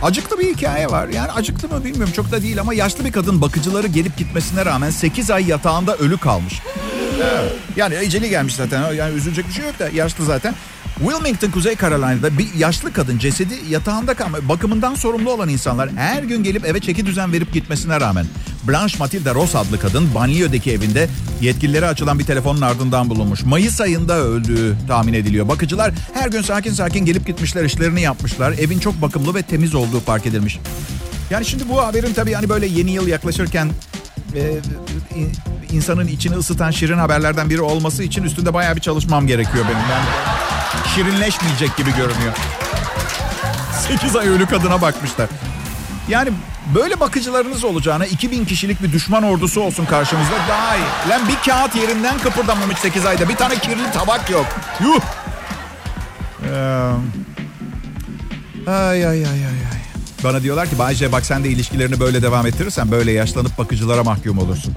Acıklı 0.06 0.40
bir 0.40 0.56
hikaye 0.56 0.88
var. 0.88 1.08
Yani 1.08 1.32
acıklı 1.32 1.68
mı 1.68 1.84
bilmiyorum 1.86 2.14
çok 2.16 2.32
da 2.32 2.42
değil 2.42 2.60
ama 2.60 2.74
yaşlı 2.74 3.06
bir 3.06 3.12
kadın 3.12 3.42
bakıcıları 3.42 3.88
gelip 3.88 4.18
gitmesine 4.18 4.66
rağmen 4.66 4.90
8 4.90 5.32
ay 5.32 5.48
yatağında 5.48 5.98
ölü 5.98 6.18
kalmış. 6.18 6.62
Yani 7.76 7.96
eceli 7.96 8.30
gelmiş 8.30 8.56
zaten. 8.56 8.94
Yani 8.94 9.16
üzülecek 9.16 9.48
bir 9.48 9.54
şey 9.54 9.66
yok 9.66 9.80
da 9.80 9.90
yaşlı 9.90 10.26
zaten. 10.26 10.56
Wilmington, 11.00 11.52
Kuzey 11.52 11.76
Carolina'da 11.76 12.38
bir 12.38 12.54
yaşlı 12.54 12.94
kadın 12.94 13.18
cesedi 13.18 13.54
yatağında 13.70 14.14
kalmış. 14.14 14.40
Bakımından 14.50 14.96
sorumlu 14.96 15.32
olan 15.32 15.50
insanlar 15.50 15.90
her 15.92 16.24
gün 16.24 16.44
gelip 16.44 16.66
eve 16.66 16.80
çeki 16.80 17.06
düzen 17.06 17.34
verip 17.34 17.54
gitmesine 17.54 18.02
rağmen 18.02 18.26
Blanche 18.68 18.98
Matilda 19.00 19.36
Ross 19.36 19.56
adlı 19.56 19.80
kadın 19.80 20.16
banliyödeki 20.16 20.72
evinde 20.72 21.10
yetkililere 21.42 21.88
açılan 21.88 22.20
bir 22.20 22.24
telefonun 22.26 22.62
ardından 22.62 23.10
bulunmuş. 23.10 23.44
Mayıs 23.44 23.82
ayında 23.82 24.18
öldüğü 24.18 24.76
tahmin 24.88 25.14
ediliyor. 25.14 25.48
Bakıcılar 25.48 25.92
her 26.14 26.30
gün 26.30 26.42
sakin 26.42 26.72
sakin 26.72 27.06
gelip 27.06 27.28
gitmişler, 27.28 27.64
işlerini 27.64 28.02
yapmışlar. 28.02 28.52
Evin 28.52 28.80
çok 28.80 29.02
bakımlı 29.02 29.36
ve 29.36 29.42
temiz 29.42 29.76
olduğu 29.76 30.00
fark 30.00 30.26
edilmiş. 30.26 30.60
Yani 31.30 31.46
şimdi 31.46 31.70
bu 31.70 31.82
haberin 31.82 32.14
tabii 32.14 32.34
hani 32.34 32.50
böyle 32.50 32.66
yeni 32.66 32.92
yıl 32.92 33.08
yaklaşırken 33.08 33.72
e, 34.36 34.54
insanın 35.72 36.08
içini 36.08 36.36
ısıtan 36.36 36.72
şirin 36.72 36.98
haberlerden 36.98 37.50
biri 37.50 37.62
olması 37.62 38.04
için 38.04 38.24
üstünde 38.24 38.54
bayağı 38.54 38.76
bir 38.76 38.82
çalışmam 38.82 39.28
gerekiyor 39.28 39.66
benim. 39.66 39.90
Yani 39.92 40.06
şirinleşmeyecek 40.96 41.78
gibi 41.78 41.96
görünüyor. 41.96 42.34
8 43.88 44.16
ay 44.16 44.28
ölü 44.28 44.46
kadına 44.46 44.82
bakmışlar. 44.82 45.30
Yani 46.10 46.30
böyle 46.76 47.00
bakıcılarınız 47.00 47.64
olacağına 47.64 48.06
2000 48.06 48.46
kişilik 48.46 48.84
bir 48.84 48.92
düşman 48.92 49.24
ordusu 49.24 49.62
olsun 49.62 49.86
karşımızda 49.86 50.36
daha 50.50 50.76
iyi. 50.76 51.10
Lan 51.10 51.22
bir 51.28 51.36
kağıt 51.52 51.76
yerinden 51.76 52.20
kıpırdamamış 52.20 52.80
8 52.80 53.06
ayda. 53.06 53.30
Bir 53.30 53.36
tane 53.36 53.56
kirli 53.60 53.92
tabak 53.94 54.30
yok. 54.30 54.46
Yuh. 54.84 55.02
Ee, 56.50 56.92
ay 58.68 59.08
ay 59.08 59.26
ay 59.26 59.46
ay. 59.46 59.66
Bana 60.24 60.44
diyorlar 60.44 60.70
ki 60.70 60.80
Bayce 60.80 61.12
bak 61.12 61.26
sen 61.26 61.44
de 61.44 61.50
ilişkilerini 61.50 62.00
böyle 62.00 62.22
devam 62.22 62.48
ettirirsen 62.48 62.92
böyle 62.92 63.12
yaşlanıp 63.12 63.58
bakıcılara 63.58 64.04
mahkum 64.04 64.38
olursun. 64.38 64.76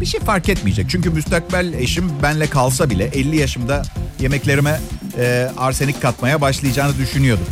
Bir 0.00 0.06
şey 0.06 0.20
fark 0.20 0.48
etmeyecek. 0.48 0.90
Çünkü 0.90 1.10
müstakbel 1.10 1.72
eşim 1.72 2.10
benle 2.22 2.46
kalsa 2.46 2.90
bile 2.90 3.04
50 3.04 3.36
yaşımda 3.36 3.82
yemeklerime 4.20 4.80
e, 5.20 5.50
arsenik 5.56 6.02
katmaya 6.02 6.40
başlayacağını 6.40 6.98
düşünüyordum. 6.98 7.46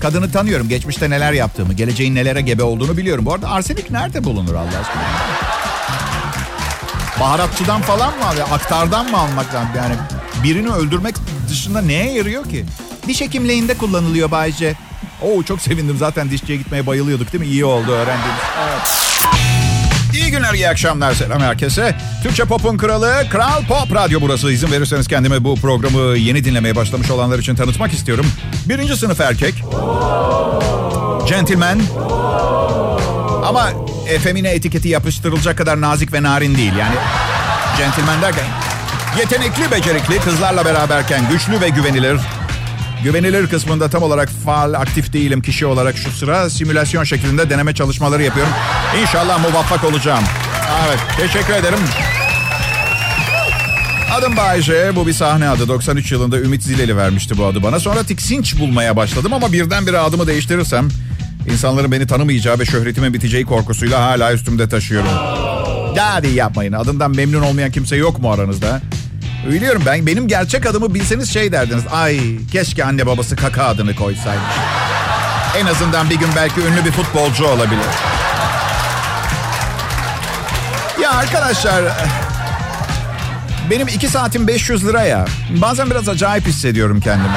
Kadını 0.00 0.32
tanıyorum. 0.32 0.68
Geçmişte 0.68 1.10
neler 1.10 1.32
yaptığımı, 1.32 1.72
geleceğin 1.72 2.14
nelere 2.14 2.40
gebe 2.40 2.62
olduğunu 2.62 2.96
biliyorum. 2.96 3.26
Bu 3.26 3.32
arada 3.34 3.50
arsenik 3.50 3.90
nerede 3.90 4.24
bulunur 4.24 4.54
Allah 4.54 4.66
aşkına? 4.80 5.02
Baharatçıdan 7.20 7.82
falan 7.82 8.18
mı 8.18 8.26
alıyor? 8.26 8.46
Aktardan 8.50 9.10
mı 9.10 9.18
almak 9.18 9.54
lazım? 9.54 9.70
Yani 9.76 9.94
birini 10.42 10.70
öldürmek 10.72 11.14
dışında 11.48 11.82
neye 11.82 12.12
yarıyor 12.12 12.44
ki? 12.44 12.64
Diş 13.06 13.20
hekimliğinde 13.20 13.74
kullanılıyor 13.74 14.30
Bayce. 14.30 14.74
Oo 15.22 15.42
çok 15.42 15.60
sevindim 15.60 15.96
zaten 15.98 16.30
dişçiye 16.30 16.58
gitmeye 16.58 16.86
bayılıyorduk 16.86 17.32
değil 17.32 17.44
mi? 17.44 17.50
İyi 17.50 17.64
oldu 17.64 17.92
öğrendiğimiz. 17.92 18.42
Evet. 18.68 19.55
İyi 20.16 20.30
günler, 20.30 20.54
iyi 20.54 20.68
akşamlar. 20.68 21.14
Selam 21.14 21.40
herkese. 21.40 21.96
Türkçe 22.22 22.44
Pop'un 22.44 22.76
kralı 22.76 23.24
Kral 23.30 23.64
Pop 23.68 23.94
Radyo 23.94 24.20
burası. 24.20 24.52
İzin 24.52 24.72
verirseniz 24.72 25.08
kendime 25.08 25.44
bu 25.44 25.54
programı 25.54 26.16
yeni 26.16 26.44
dinlemeye 26.44 26.76
başlamış 26.76 27.10
olanlar 27.10 27.38
için 27.38 27.54
tanıtmak 27.54 27.92
istiyorum. 27.92 28.26
Birinci 28.68 28.96
sınıf 28.96 29.20
erkek. 29.20 29.54
Gentleman. 31.28 31.80
Ama 33.44 33.70
efemine 34.08 34.50
etiketi 34.50 34.88
yapıştırılacak 34.88 35.58
kadar 35.58 35.80
nazik 35.80 36.12
ve 36.12 36.22
narin 36.22 36.54
değil. 36.54 36.72
Yani 36.78 36.94
gentleman 37.78 38.22
derken 38.22 38.44
yetenekli, 39.18 39.70
becerikli, 39.70 40.18
kızlarla 40.20 40.64
beraberken 40.64 41.28
güçlü 41.30 41.60
ve 41.60 41.68
güvenilir. 41.68 42.20
Güvenilir 43.04 43.46
kısmında 43.46 43.88
tam 43.88 44.02
olarak 44.02 44.28
faal, 44.28 44.72
aktif 44.72 45.12
değilim 45.12 45.42
kişi 45.42 45.66
olarak 45.66 45.96
şu 45.96 46.10
sıra. 46.10 46.50
Simülasyon 46.50 47.04
şeklinde 47.04 47.50
deneme 47.50 47.74
çalışmaları 47.74 48.22
yapıyorum. 48.22 48.52
İnşallah 49.02 49.40
muvaffak 49.40 49.84
olacağım. 49.84 50.24
Evet, 50.88 50.98
teşekkür 51.16 51.52
ederim. 51.52 51.78
Adım 54.14 54.36
Bayce. 54.36 54.92
Bu 54.96 55.06
bir 55.06 55.12
sahne 55.12 55.48
adı. 55.48 55.68
93 55.68 56.12
yılında 56.12 56.38
Ümit 56.40 56.62
Zileli 56.62 56.96
vermişti 56.96 57.38
bu 57.38 57.46
adı 57.46 57.62
bana. 57.62 57.80
Sonra 57.80 58.02
tiksinç 58.02 58.58
bulmaya 58.58 58.96
başladım 58.96 59.32
ama 59.32 59.52
birdenbire 59.52 59.98
adımı 59.98 60.26
değiştirirsem... 60.26 60.88
insanların 61.52 61.92
beni 61.92 62.06
tanımayacağı 62.06 62.58
ve 62.58 62.64
şöhretimin 62.64 63.14
biteceği 63.14 63.44
korkusuyla 63.44 64.02
hala 64.02 64.32
üstümde 64.32 64.68
taşıyorum. 64.68 65.08
Hadi 66.16 66.28
yapmayın. 66.28 66.72
Adından 66.72 67.16
memnun 67.16 67.42
olmayan 67.42 67.70
kimse 67.70 67.96
yok 67.96 68.18
mu 68.18 68.32
aranızda? 68.32 68.80
Biliyorum 69.50 69.82
ben. 69.86 70.06
Benim 70.06 70.28
gerçek 70.28 70.66
adımı 70.66 70.94
bilseniz 70.94 71.32
şey 71.32 71.52
derdiniz. 71.52 71.84
Ay 71.92 72.20
keşke 72.52 72.84
anne 72.84 73.06
babası 73.06 73.36
kaka 73.36 73.64
adını 73.64 73.96
koysaymış. 73.96 74.54
En 75.58 75.66
azından 75.66 76.10
bir 76.10 76.14
gün 76.14 76.28
belki 76.36 76.60
ünlü 76.60 76.84
bir 76.84 76.92
futbolcu 76.92 77.46
olabilir. 77.46 77.86
Ya 81.02 81.10
arkadaşlar... 81.12 81.84
Benim 83.70 83.88
iki 83.88 84.08
saatim 84.08 84.46
500 84.46 84.86
lira 84.86 85.02
ya. 85.02 85.24
Bazen 85.50 85.90
biraz 85.90 86.08
acayip 86.08 86.46
hissediyorum 86.46 87.00
kendimi. 87.00 87.36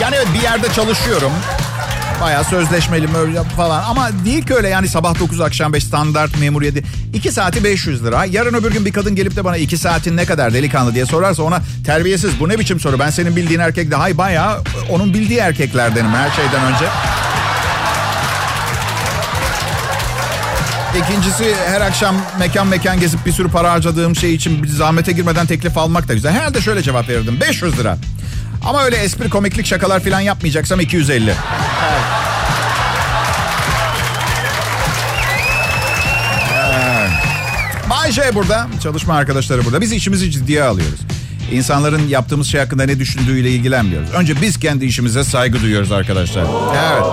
Yani 0.00 0.16
evet 0.16 0.28
bir 0.34 0.42
yerde 0.42 0.72
çalışıyorum. 0.72 1.32
Bayağı 2.20 2.44
sözleşmeli 2.44 3.08
falan 3.56 3.82
ama 3.82 4.10
değil 4.24 4.46
ki 4.46 4.54
öyle 4.54 4.68
yani 4.68 4.88
sabah 4.88 5.20
9 5.20 5.40
akşam 5.40 5.72
5 5.72 5.84
standart 5.84 6.40
memuriyeti. 6.40 6.84
2 7.14 7.32
saati 7.32 7.64
500 7.64 8.04
lira. 8.04 8.24
Yarın 8.24 8.54
öbür 8.54 8.72
gün 8.72 8.84
bir 8.84 8.92
kadın 8.92 9.14
gelip 9.14 9.36
de 9.36 9.44
bana 9.44 9.56
2 9.56 9.78
saatin 9.78 10.16
ne 10.16 10.24
kadar 10.24 10.54
delikanlı 10.54 10.94
diye 10.94 11.06
sorarsa 11.06 11.42
ona 11.42 11.62
terbiyesiz 11.86 12.40
bu 12.40 12.48
ne 12.48 12.58
biçim 12.58 12.80
soru 12.80 12.98
ben 12.98 13.10
senin 13.10 13.36
bildiğin 13.36 13.60
erkek 13.60 13.90
de 13.90 13.96
hay 13.96 14.18
bayağı 14.18 14.62
onun 14.90 15.14
bildiği 15.14 15.38
erkeklerdenim 15.38 16.10
her 16.10 16.30
şeyden 16.30 16.64
önce. 16.74 16.84
İkincisi 21.04 21.54
her 21.66 21.80
akşam 21.80 22.16
mekan 22.38 22.66
mekan 22.66 23.00
gezip 23.00 23.26
bir 23.26 23.32
sürü 23.32 23.48
para 23.48 23.72
harcadığım 23.72 24.16
şey 24.16 24.34
için 24.34 24.66
zahmete 24.66 25.12
girmeden 25.12 25.46
teklif 25.46 25.78
almak 25.78 26.08
da 26.08 26.14
güzel. 26.14 26.32
Herhalde 26.32 26.60
şöyle 26.60 26.82
cevap 26.82 27.08
verirdim. 27.08 27.40
500 27.40 27.78
lira. 27.78 27.98
Ama 28.64 28.84
öyle 28.84 28.96
espri 28.96 29.30
komiklik 29.30 29.66
şakalar 29.66 30.00
falan 30.00 30.20
yapmayacaksam 30.20 30.80
250. 30.80 31.30
Evet. 31.30 31.38
Bay 37.90 38.34
burada. 38.34 38.66
Çalışma 38.82 39.14
arkadaşları 39.14 39.64
burada. 39.64 39.80
Biz 39.80 39.92
işimizi 39.92 40.30
ciddiye 40.30 40.62
alıyoruz. 40.62 41.00
İnsanların 41.52 42.08
yaptığımız 42.08 42.46
şey 42.46 42.60
hakkında 42.60 42.84
ne 42.84 42.98
düşündüğüyle 42.98 43.50
ilgilenmiyoruz. 43.50 44.10
Önce 44.10 44.42
biz 44.42 44.58
kendi 44.58 44.84
işimize 44.84 45.24
saygı 45.24 45.62
duyuyoruz 45.62 45.92
arkadaşlar. 45.92 46.44
Evet. 46.76 47.04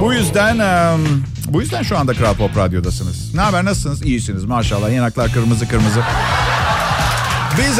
Bu 0.00 0.12
yüzden 0.12 0.58
bu 1.48 1.60
yüzden 1.62 1.82
şu 1.82 1.98
anda 1.98 2.14
Kral 2.14 2.34
Pop 2.34 2.56
Radyo'dasınız. 2.56 3.34
Ne 3.34 3.40
haber 3.40 3.64
nasılsınız? 3.64 4.02
İyisiniz 4.02 4.44
maşallah. 4.44 4.92
Yanaklar 4.92 5.32
kırmızı 5.32 5.68
kırmızı. 5.68 6.00
Biz 7.58 7.78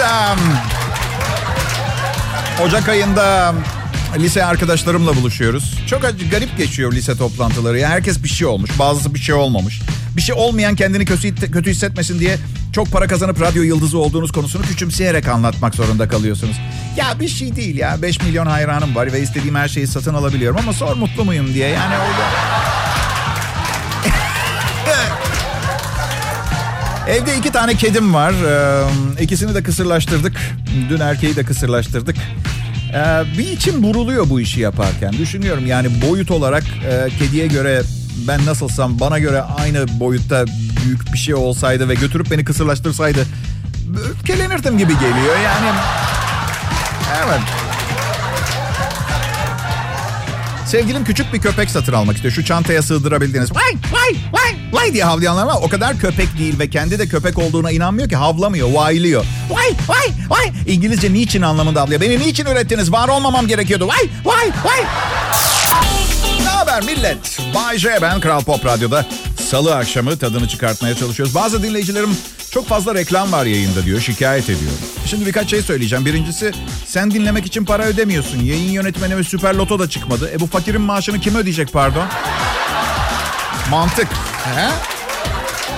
Ocak 2.62 2.88
ayında 2.88 3.54
lise 4.16 4.44
arkadaşlarımla 4.44 5.16
buluşuyoruz. 5.16 5.78
Çok 5.86 6.02
garip 6.02 6.58
geçiyor 6.58 6.92
lise 6.92 7.16
toplantıları. 7.16 7.78
Yani 7.78 7.92
herkes 7.92 8.22
bir 8.22 8.28
şey 8.28 8.46
olmuş, 8.46 8.70
bazısı 8.78 9.14
bir 9.14 9.18
şey 9.18 9.34
olmamış. 9.34 9.80
Bir 10.16 10.22
şey 10.22 10.34
olmayan 10.38 10.74
kendini 10.74 11.04
kötü, 11.04 11.50
kötü 11.52 11.70
hissetmesin 11.70 12.20
diye 12.20 12.38
çok 12.72 12.92
para 12.92 13.06
kazanıp 13.06 13.40
radyo 13.40 13.62
yıldızı 13.62 13.98
olduğunuz 13.98 14.32
konusunu 14.32 14.62
küçümseyerek 14.62 15.28
anlatmak 15.28 15.74
zorunda 15.74 16.08
kalıyorsunuz. 16.08 16.56
Ya 16.96 17.20
bir 17.20 17.28
şey 17.28 17.56
değil 17.56 17.76
ya. 17.76 18.02
5 18.02 18.22
milyon 18.22 18.46
hayranım 18.46 18.94
var 18.94 19.12
ve 19.12 19.20
istediğim 19.20 19.54
her 19.54 19.68
şeyi 19.68 19.86
satın 19.86 20.14
alabiliyorum 20.14 20.58
ama 20.58 20.72
sor 20.72 20.96
mutlu 20.96 21.24
muyum 21.24 21.54
diye. 21.54 21.68
Yani 21.68 21.94
orada... 21.94 22.28
Evde 27.08 27.36
iki 27.36 27.52
tane 27.52 27.74
kedim 27.74 28.14
var. 28.14 28.32
Ee, 28.32 29.22
ikisini 29.22 29.54
de 29.54 29.62
kısırlaştırdık. 29.62 30.36
Dün 30.90 31.00
erkeği 31.00 31.36
de 31.36 31.44
kısırlaştırdık. 31.44 32.16
Ee, 32.94 33.38
bir 33.38 33.48
içim 33.48 33.82
buruluyor 33.82 34.30
bu 34.30 34.40
işi 34.40 34.60
yaparken. 34.60 35.12
Düşünüyorum 35.12 35.66
yani 35.66 35.88
boyut 36.02 36.30
olarak 36.30 36.64
e, 36.64 37.08
kediye 37.18 37.46
göre 37.46 37.82
ben 38.28 38.46
nasılsam 38.46 39.00
bana 39.00 39.18
göre 39.18 39.42
aynı 39.42 40.00
boyutta 40.00 40.44
büyük 40.84 41.12
bir 41.12 41.18
şey 41.18 41.34
olsaydı 41.34 41.88
ve 41.88 41.94
götürüp 41.94 42.30
beni 42.30 42.44
kısırlaştırsaydı 42.44 43.26
öfkelenirdim 44.10 44.78
gibi 44.78 44.92
geliyor. 44.92 45.38
Yani 45.44 45.76
evet. 47.26 47.40
Sevgilim 50.68 51.04
küçük 51.04 51.32
bir 51.32 51.38
köpek 51.38 51.70
satın 51.70 51.92
almak 51.92 52.16
istiyor. 52.16 52.34
Şu 52.34 52.44
çantaya 52.44 52.82
sığdırabildiğiniz 52.82 53.54
vay 53.54 53.72
vay 53.92 54.16
vay 54.32 54.56
vay 54.72 54.92
diye 54.92 55.04
havlayanlar 55.04 55.46
var. 55.46 55.56
O 55.62 55.68
kadar 55.68 55.98
köpek 55.98 56.38
değil 56.38 56.58
ve 56.58 56.70
kendi 56.70 56.98
de 56.98 57.06
köpek 57.06 57.38
olduğuna 57.38 57.70
inanmıyor 57.70 58.08
ki 58.08 58.16
havlamıyor, 58.16 58.72
vaylıyor. 58.72 59.24
Vay 59.50 59.68
vay 59.88 60.06
vay. 60.28 60.52
İngilizce 60.66 61.12
niçin 61.12 61.42
anlamında 61.42 61.80
havlıyor. 61.80 62.00
Beni 62.00 62.18
niçin 62.18 62.46
ürettiniz? 62.46 62.92
Var 62.92 63.08
olmamam 63.08 63.46
gerekiyordu. 63.46 63.88
Vay 63.88 64.08
vay 64.24 64.52
vay. 64.64 64.84
Ne 66.42 66.48
haber 66.48 66.82
millet? 66.82 67.38
Bay 67.54 67.78
J 67.78 67.98
ben 68.02 68.20
Kral 68.20 68.40
Pop 68.40 68.66
Radyo'da. 68.66 69.06
Salı 69.50 69.76
akşamı 69.76 70.18
tadını 70.18 70.48
çıkartmaya 70.48 70.94
çalışıyoruz. 70.94 71.34
Bazı 71.34 71.62
dinleyicilerim 71.62 72.10
çok 72.50 72.68
fazla 72.68 72.94
reklam 72.94 73.32
var 73.32 73.44
yayında 73.46 73.84
diyor, 73.84 74.00
şikayet 74.00 74.44
ediyor. 74.44 74.70
Şimdi 75.06 75.26
birkaç 75.26 75.50
şey 75.50 75.62
söyleyeceğim. 75.62 76.06
Birincisi 76.06 76.52
sen 76.86 77.10
dinlemek 77.10 77.46
için 77.46 77.64
para 77.64 77.84
ödemiyorsun. 77.84 78.40
Yayın 78.40 78.70
yönetmeni 78.70 79.16
ve 79.16 79.24
Süper 79.24 79.54
Loto 79.54 79.78
da 79.78 79.88
çıkmadı. 79.90 80.30
E 80.34 80.40
bu 80.40 80.46
fakirin 80.46 80.80
maaşını 80.80 81.20
kim 81.20 81.34
ödeyecek 81.34 81.72
pardon? 81.72 82.06
Mantık. 83.70 84.08
He? 84.54 84.68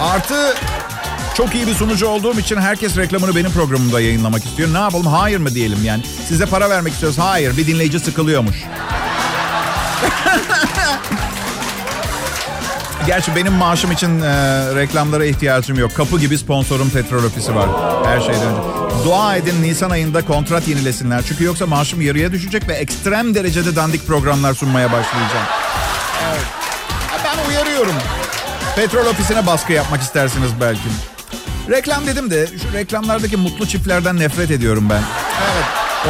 Artı 0.01 0.55
çok 1.37 1.55
iyi 1.55 1.67
bir 1.67 1.75
sunucu 1.75 2.07
olduğum 2.07 2.41
için 2.41 2.57
herkes 2.57 2.97
reklamını 2.97 3.37
benim 3.37 3.51
programımda 3.51 4.01
yayınlamak 4.01 4.45
istiyor. 4.45 4.75
Ne 4.75 4.79
yapalım 4.79 5.07
hayır 5.07 5.39
mı 5.39 5.55
diyelim 5.55 5.85
yani. 5.85 6.03
Size 6.29 6.47
para 6.47 6.71
vermek 6.71 6.93
istiyoruz. 6.93 7.19
Hayır 7.19 7.57
bir 7.57 7.67
dinleyici 7.67 8.01
sıkılıyormuş. 8.01 8.57
Gerçi 13.11 13.37
benim 13.37 13.53
maaşım 13.53 13.93
için 13.93 14.21
e, 14.21 14.29
reklamlara 14.75 15.25
ihtiyacım 15.25 15.79
yok. 15.79 15.95
Kapı 15.97 16.19
gibi 16.19 16.39
sponsorum 16.39 16.91
petrol 16.91 17.25
ofisi 17.25 17.55
var. 17.55 17.69
Her 18.07 18.21
şeyden 18.21 18.47
önce. 18.47 19.05
Dua 19.05 19.37
edin 19.37 19.63
Nisan 19.63 19.91
ayında 19.91 20.25
kontrat 20.25 20.69
yenilesinler. 20.69 21.23
Çünkü 21.29 21.45
yoksa 21.45 21.67
maaşım 21.67 22.01
yarıya 22.01 22.33
düşecek 22.33 22.69
ve 22.69 22.73
ekstrem 22.75 23.35
derecede 23.35 23.77
dandik 23.77 24.07
programlar 24.07 24.55
sunmaya 24.55 24.93
başlayacağım. 24.93 25.47
Evet. 26.31 26.45
Ben 27.25 27.49
uyarıyorum. 27.49 27.95
Petrol 28.77 29.07
ofisine 29.07 29.47
baskı 29.47 29.73
yapmak 29.73 30.03
istersiniz 30.03 30.51
belki. 30.61 30.89
Reklam 31.71 32.07
dedim 32.07 32.31
de 32.31 32.47
şu 32.47 32.73
reklamlardaki 32.73 33.37
mutlu 33.37 33.67
çiftlerden 33.67 34.19
nefret 34.19 34.51
ediyorum 34.51 34.87
ben. 34.91 35.03
Evet. 35.53 35.65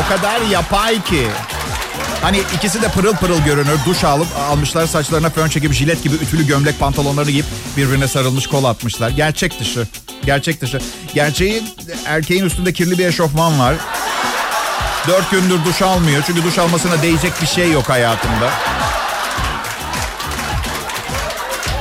O 0.04 0.08
kadar 0.08 0.40
yapay 0.40 1.02
ki. 1.04 1.26
Hani 2.22 2.42
ikisi 2.56 2.82
de 2.82 2.88
pırıl 2.88 3.14
pırıl 3.14 3.38
görünür. 3.38 3.78
Duş 3.86 4.04
alıp 4.04 4.26
almışlar 4.50 4.86
saçlarına 4.86 5.30
fön 5.30 5.48
çekip 5.48 5.72
jilet 5.72 6.02
gibi 6.02 6.14
ütülü 6.14 6.46
gömlek 6.46 6.80
pantolonları 6.80 7.30
giyip 7.30 7.46
birbirine 7.76 8.08
sarılmış 8.08 8.46
kol 8.46 8.64
atmışlar. 8.64 9.10
Gerçek 9.10 9.60
dışı. 9.60 9.86
Gerçek 10.24 10.60
dışı. 10.60 10.80
Gerçeği 11.14 11.62
erkeğin 12.06 12.44
üstünde 12.44 12.72
kirli 12.72 12.98
bir 12.98 13.06
eşofman 13.06 13.58
var. 13.58 13.74
Dört 15.08 15.30
gündür 15.30 15.64
duş 15.64 15.82
almıyor. 15.82 16.22
Çünkü 16.26 16.44
duş 16.44 16.58
almasına 16.58 17.02
değecek 17.02 17.32
bir 17.42 17.46
şey 17.46 17.72
yok 17.72 17.88
hayatında. 17.88 18.50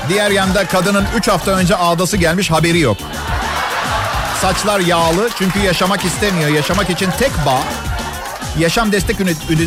Diğer 0.10 0.32
yanda 0.32 0.68
kadının 0.68 1.06
3 1.18 1.28
hafta 1.28 1.52
önce 1.52 1.76
ağdası 1.76 2.18
gelmiş 2.18 2.52
haberi 2.52 2.80
yok. 2.80 2.98
Saçlar 4.42 4.80
yağlı 4.80 5.30
çünkü 5.38 5.60
yaşamak 5.60 6.06
istemiyor. 6.06 6.50
Yaşamak 6.50 6.90
için 6.90 7.10
tek 7.20 7.32
bağ 7.46 7.64
yaşam 8.60 8.92
destek 8.92 9.20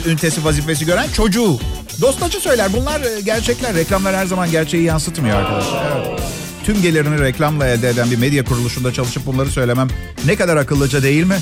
ünitesi 0.06 0.44
vazifesi 0.44 0.86
gören 0.86 1.08
çocuğu. 1.16 1.58
Dostacı 2.00 2.40
söyler. 2.40 2.72
Bunlar 2.72 3.00
e, 3.00 3.20
gerçekler. 3.20 3.74
Reklamlar 3.74 4.16
her 4.16 4.26
zaman 4.26 4.50
gerçeği 4.50 4.84
yansıtmıyor 4.84 5.36
arkadaşlar. 5.36 5.96
Evet. 5.96 6.20
Tüm 6.64 6.82
gelirini 6.82 7.20
reklamla 7.20 7.66
elde 7.66 7.88
eden 7.88 8.10
bir 8.10 8.16
medya 8.16 8.44
kuruluşunda 8.44 8.92
çalışıp 8.92 9.26
bunları 9.26 9.50
söylemem 9.50 9.88
ne 10.24 10.36
kadar 10.36 10.56
akıllıca 10.56 11.02
değil 11.02 11.24
mi? 11.24 11.36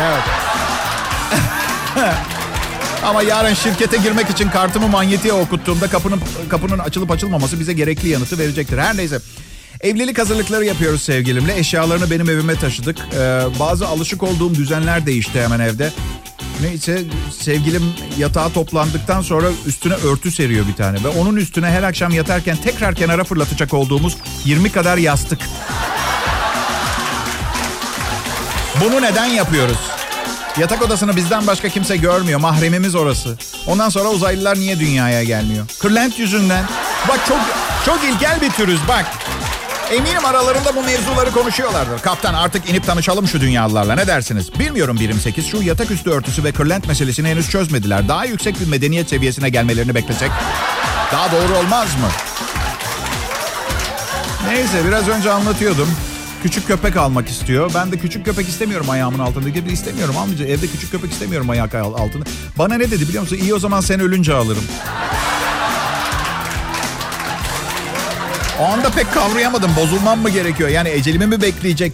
Evet. 0.00 0.22
Ama 3.04 3.22
yarın 3.22 3.54
şirkete 3.54 3.96
girmek 3.96 4.30
için 4.30 4.48
kartımı 4.48 4.88
manyetiğe 4.88 5.32
okuttuğumda 5.32 5.88
kapının 5.88 6.20
kapının 6.48 6.78
açılıp 6.78 7.10
açılmaması 7.10 7.60
bize 7.60 7.72
gerekli 7.72 8.08
yanıtı 8.08 8.38
verecektir. 8.38 8.78
Her 8.78 8.96
neyse. 8.96 9.18
Evlilik 9.80 10.18
hazırlıkları 10.18 10.64
yapıyoruz 10.64 11.02
sevgilimle. 11.02 11.58
Eşyalarını 11.58 12.10
benim 12.10 12.30
evime 12.30 12.54
taşıdık. 12.54 12.96
Ee, 13.14 13.42
bazı 13.60 13.88
alışık 13.88 14.22
olduğum 14.22 14.54
düzenler 14.54 15.06
değişti 15.06 15.42
hemen 15.42 15.60
evde. 15.60 15.92
Neyse 16.62 17.04
sevgilim 17.40 17.82
yatağa 18.18 18.48
toplandıktan 18.48 19.22
sonra 19.22 19.46
üstüne 19.66 19.94
örtü 19.94 20.30
seriyor 20.30 20.66
bir 20.68 20.74
tane. 20.74 21.04
Ve 21.04 21.08
onun 21.08 21.36
üstüne 21.36 21.66
her 21.66 21.82
akşam 21.82 22.12
yatarken 22.12 22.56
tekrar 22.56 22.94
kenara 22.94 23.24
fırlatacak 23.24 23.74
olduğumuz 23.74 24.16
20 24.44 24.72
kadar 24.72 24.98
yastık. 24.98 25.38
Bunu 28.84 29.02
neden 29.02 29.26
yapıyoruz? 29.26 29.78
Yatak 30.58 30.82
odasını 30.82 31.16
bizden 31.16 31.46
başka 31.46 31.68
kimse 31.68 31.96
görmüyor. 31.96 32.40
Mahremimiz 32.40 32.94
orası. 32.94 33.38
Ondan 33.66 33.88
sonra 33.88 34.08
uzaylılar 34.08 34.56
niye 34.58 34.80
dünyaya 34.80 35.24
gelmiyor? 35.24 35.66
Kırlent 35.80 36.18
yüzünden. 36.18 36.64
Bak 37.08 37.20
çok 37.28 37.40
çok 37.86 38.04
ilkel 38.04 38.40
bir 38.40 38.50
türüz 38.50 38.80
bak. 38.88 39.06
Eminim 39.90 40.24
aralarında 40.24 40.76
bu 40.76 40.82
mevzuları 40.82 41.30
konuşuyorlardır. 41.30 41.98
Kaptan 42.02 42.34
artık 42.34 42.70
inip 42.70 42.86
tanışalım 42.86 43.28
şu 43.28 43.40
dünyalılarla 43.40 43.94
ne 43.94 44.06
dersiniz? 44.06 44.58
Bilmiyorum 44.58 44.96
birim 45.00 45.20
8 45.20 45.46
şu 45.46 45.62
yatak 45.62 45.90
üstü 45.90 46.10
örtüsü 46.10 46.44
ve 46.44 46.52
kırlent 46.52 46.88
meselesini 46.88 47.28
henüz 47.28 47.50
çözmediler. 47.50 48.08
Daha 48.08 48.24
yüksek 48.24 48.60
bir 48.60 48.66
medeniyet 48.66 49.08
seviyesine 49.08 49.48
gelmelerini 49.50 49.94
beklesek 49.94 50.30
daha 51.12 51.32
doğru 51.32 51.56
olmaz 51.56 51.88
mı? 51.94 52.08
Neyse 54.48 54.86
biraz 54.88 55.08
önce 55.08 55.30
anlatıyordum. 55.32 55.88
Küçük 56.42 56.66
köpek 56.66 56.96
almak 56.96 57.28
istiyor. 57.28 57.70
Ben 57.74 57.92
de 57.92 57.98
küçük 57.98 58.24
köpek 58.24 58.48
istemiyorum 58.48 58.90
ayağımın 58.90 59.18
altındaki. 59.18 59.72
istemiyorum 59.72 60.16
almayacağım. 60.16 60.50
Evde 60.50 60.66
küçük 60.66 60.90
köpek 60.90 61.12
istemiyorum 61.12 61.50
ayak 61.50 61.74
altında. 61.74 62.24
Bana 62.58 62.74
ne 62.74 62.90
dedi 62.90 63.08
biliyor 63.08 63.22
musun? 63.22 63.36
İyi 63.36 63.54
o 63.54 63.58
zaman 63.58 63.80
sen 63.80 64.00
ölünce 64.00 64.34
alırım. 64.34 64.64
O 68.60 68.64
anda 68.64 68.90
pek 68.90 69.14
kavrayamadım. 69.14 69.76
Bozulmam 69.76 70.20
mı 70.20 70.30
gerekiyor? 70.30 70.68
Yani 70.68 70.88
ecelimi 70.88 71.26
mi 71.26 71.42
bekleyecek? 71.42 71.92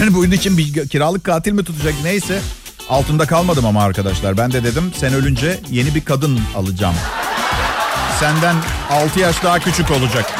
Yani 0.00 0.14
bunun 0.14 0.30
için 0.30 0.58
bir 0.58 0.88
kiralık 0.88 1.24
katil 1.24 1.52
mi 1.52 1.64
tutacak? 1.64 1.94
Neyse. 2.04 2.40
Altında 2.88 3.26
kalmadım 3.26 3.66
ama 3.66 3.82
arkadaşlar. 3.82 4.38
Ben 4.38 4.52
de 4.52 4.64
dedim 4.64 4.92
sen 4.96 5.14
ölünce 5.14 5.60
yeni 5.70 5.94
bir 5.94 6.04
kadın 6.04 6.40
alacağım. 6.56 6.94
Senden 8.20 8.56
6 8.90 9.20
yaş 9.20 9.42
daha 9.42 9.58
küçük 9.58 9.90
olacak. 9.90 10.32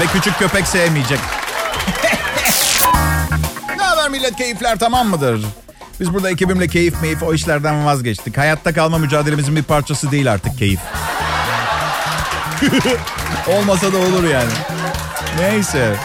Ve 0.00 0.06
küçük 0.06 0.38
köpek 0.38 0.66
sevmeyecek. 0.66 1.18
ne 3.78 3.82
haber 3.82 4.10
millet 4.10 4.36
keyifler 4.36 4.78
tamam 4.78 5.08
mıdır? 5.08 5.40
Biz 6.00 6.14
burada 6.14 6.30
ekibimle 6.30 6.68
keyif 6.68 7.02
meyif 7.02 7.22
o 7.22 7.34
işlerden 7.34 7.86
vazgeçtik. 7.86 8.38
Hayatta 8.38 8.74
kalma 8.74 8.98
mücadelemizin 8.98 9.56
bir 9.56 9.62
parçası 9.62 10.10
değil 10.10 10.32
artık 10.32 10.58
keyif. 10.58 10.80
Olmasa 13.48 13.92
da 13.92 13.96
olur 13.96 14.24
yani. 14.24 14.50
Neyse. 15.40 15.96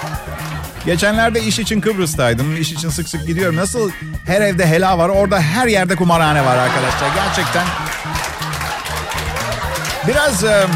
Geçenlerde 0.86 1.42
iş 1.42 1.60
için 1.60 1.82
Kıbrıs'taydım. 1.82 2.56
İş 2.62 2.72
için 2.72 2.90
sık 2.90 3.10
sık 3.10 3.28
gidiyorum. 3.28 3.56
Nasıl 3.56 3.92
her 4.26 4.42
evde 4.42 4.68
hela 4.68 4.98
var, 4.98 5.10
orada 5.10 5.42
her 5.42 5.68
yerde 5.68 5.96
kumarhane 5.96 6.46
var 6.46 6.58
arkadaşlar. 6.58 7.10
Gerçekten. 7.16 7.64
Biraz 10.08 10.44
e, 10.44 10.68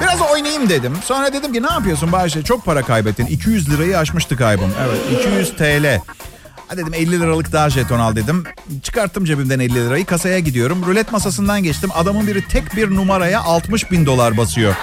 biraz 0.00 0.20
oynayayım 0.20 0.68
dedim. 0.68 0.96
Sonra 1.04 1.32
dedim 1.32 1.52
ki 1.52 1.62
ne 1.62 1.72
yapıyorsun 1.72 2.12
Bayşe? 2.12 2.42
Çok 2.42 2.64
para 2.64 2.82
kaybettin. 2.82 3.26
200 3.26 3.70
lirayı 3.70 3.98
aşmıştı 3.98 4.36
kaybım. 4.36 4.72
Evet 4.86 5.20
200 5.20 5.56
TL. 5.56 6.00
Ha 6.72 6.76
dedim 6.76 6.94
50 6.94 7.20
liralık 7.20 7.52
daha 7.52 7.70
jeton 7.70 7.98
al 7.98 8.16
dedim. 8.16 8.44
Çıkarttım 8.82 9.24
cebimden 9.24 9.58
50 9.60 9.74
lirayı 9.74 10.06
kasaya 10.06 10.38
gidiyorum. 10.38 10.84
Rulet 10.86 11.12
masasından 11.12 11.62
geçtim. 11.62 11.90
Adamın 11.94 12.26
biri 12.26 12.48
tek 12.48 12.76
bir 12.76 12.90
numaraya 12.90 13.40
60 13.40 13.90
bin 13.90 14.06
dolar 14.06 14.36
basıyor. 14.36 14.74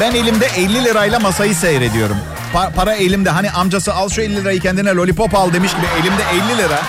Ben 0.00 0.14
elimde 0.14 0.46
50 0.56 0.84
lirayla 0.84 1.18
masayı 1.18 1.54
seyrediyorum. 1.54 2.16
Pa- 2.54 2.72
para 2.74 2.94
elimde. 2.94 3.30
Hani 3.30 3.50
amcası 3.50 3.94
al 3.94 4.08
şu 4.08 4.20
50 4.20 4.36
lirayı 4.36 4.60
kendine 4.60 4.90
lollipop 4.94 5.34
al 5.34 5.52
demiş 5.52 5.72
gibi 5.72 5.86
elimde 6.00 6.22
50 6.52 6.58
lira. 6.58 6.82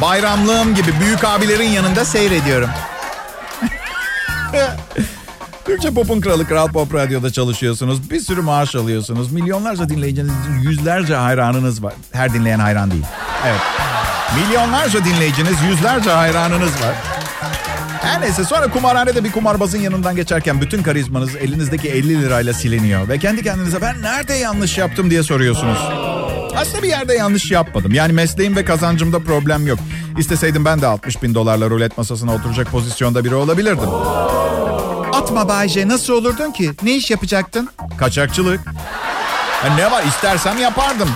Bayramlığım 0.00 0.74
gibi 0.74 1.00
büyük 1.00 1.24
abilerin 1.24 1.68
yanında 1.68 2.04
seyrediyorum. 2.04 2.70
Türkçe 5.70 5.90
Pop'un 5.90 6.20
kralı 6.20 6.46
Kral 6.46 6.68
Pop 6.68 6.94
Radyo'da 6.94 7.30
çalışıyorsunuz. 7.30 8.10
Bir 8.10 8.20
sürü 8.20 8.40
maaş 8.40 8.74
alıyorsunuz. 8.74 9.32
Milyonlarca 9.32 9.88
dinleyiciniz, 9.88 10.32
yüzlerce 10.62 11.14
hayranınız 11.14 11.82
var. 11.82 11.94
Her 12.12 12.34
dinleyen 12.34 12.58
hayran 12.58 12.90
değil. 12.90 13.04
Evet. 13.46 13.60
Milyonlarca 14.36 15.04
dinleyiciniz, 15.04 15.54
yüzlerce 15.70 16.10
hayranınız 16.10 16.72
var. 16.72 16.94
Her 18.02 18.20
neyse 18.20 18.44
sonra 18.44 18.68
kumarhanede 18.68 19.24
bir 19.24 19.32
kumarbazın 19.32 19.78
yanından 19.78 20.16
geçerken 20.16 20.60
bütün 20.60 20.82
karizmanız 20.82 21.36
elinizdeki 21.36 21.88
50 21.88 22.22
lirayla 22.22 22.52
siliniyor. 22.52 23.08
Ve 23.08 23.18
kendi 23.18 23.42
kendinize 23.42 23.80
ben 23.80 24.02
nerede 24.02 24.34
yanlış 24.34 24.78
yaptım 24.78 25.10
diye 25.10 25.22
soruyorsunuz. 25.22 25.78
Aslında 26.56 26.82
bir 26.82 26.88
yerde 26.88 27.14
yanlış 27.14 27.50
yapmadım. 27.50 27.94
Yani 27.94 28.12
mesleğim 28.12 28.56
ve 28.56 28.64
kazancımda 28.64 29.18
problem 29.18 29.66
yok. 29.66 29.78
İsteseydim 30.18 30.64
ben 30.64 30.80
de 30.80 30.86
60 30.86 31.22
bin 31.22 31.34
dolarla 31.34 31.70
rulet 31.70 31.98
masasına 31.98 32.34
oturacak 32.34 32.70
pozisyonda 32.70 33.24
biri 33.24 33.34
olabilirdim. 33.34 33.88
Atma 35.20 35.48
Bayce 35.48 35.88
nasıl 35.88 36.12
olurdun 36.12 36.50
ki? 36.50 36.70
Ne 36.82 36.92
iş 36.92 37.10
yapacaktın? 37.10 37.68
Kaçakçılık. 37.98 38.60
Ya 39.64 39.74
ne 39.74 39.90
var 39.90 40.04
istersem 40.04 40.58
yapardım. 40.58 41.10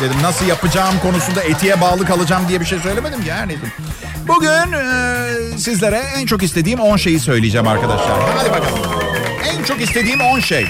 Dedim 0.00 0.16
nasıl 0.22 0.46
yapacağım 0.46 0.94
konusunda 1.02 1.42
etiğe 1.42 1.80
bağlı 1.80 2.04
kalacağım 2.06 2.48
diye 2.48 2.60
bir 2.60 2.64
şey 2.64 2.78
söylemedim 2.78 3.24
ki 3.24 3.32
her 3.32 3.48
neyse. 3.48 3.62
Bugün 4.28 4.72
e, 4.72 5.58
sizlere 5.58 6.02
en 6.16 6.26
çok 6.26 6.42
istediğim 6.42 6.80
10 6.80 6.96
şeyi 6.96 7.20
söyleyeceğim 7.20 7.68
arkadaşlar. 7.68 8.20
Hadi 8.36 8.50
bakalım. 8.50 8.78
En 9.44 9.64
çok 9.64 9.80
istediğim 9.80 10.20
10 10.20 10.40
şey. 10.40 10.66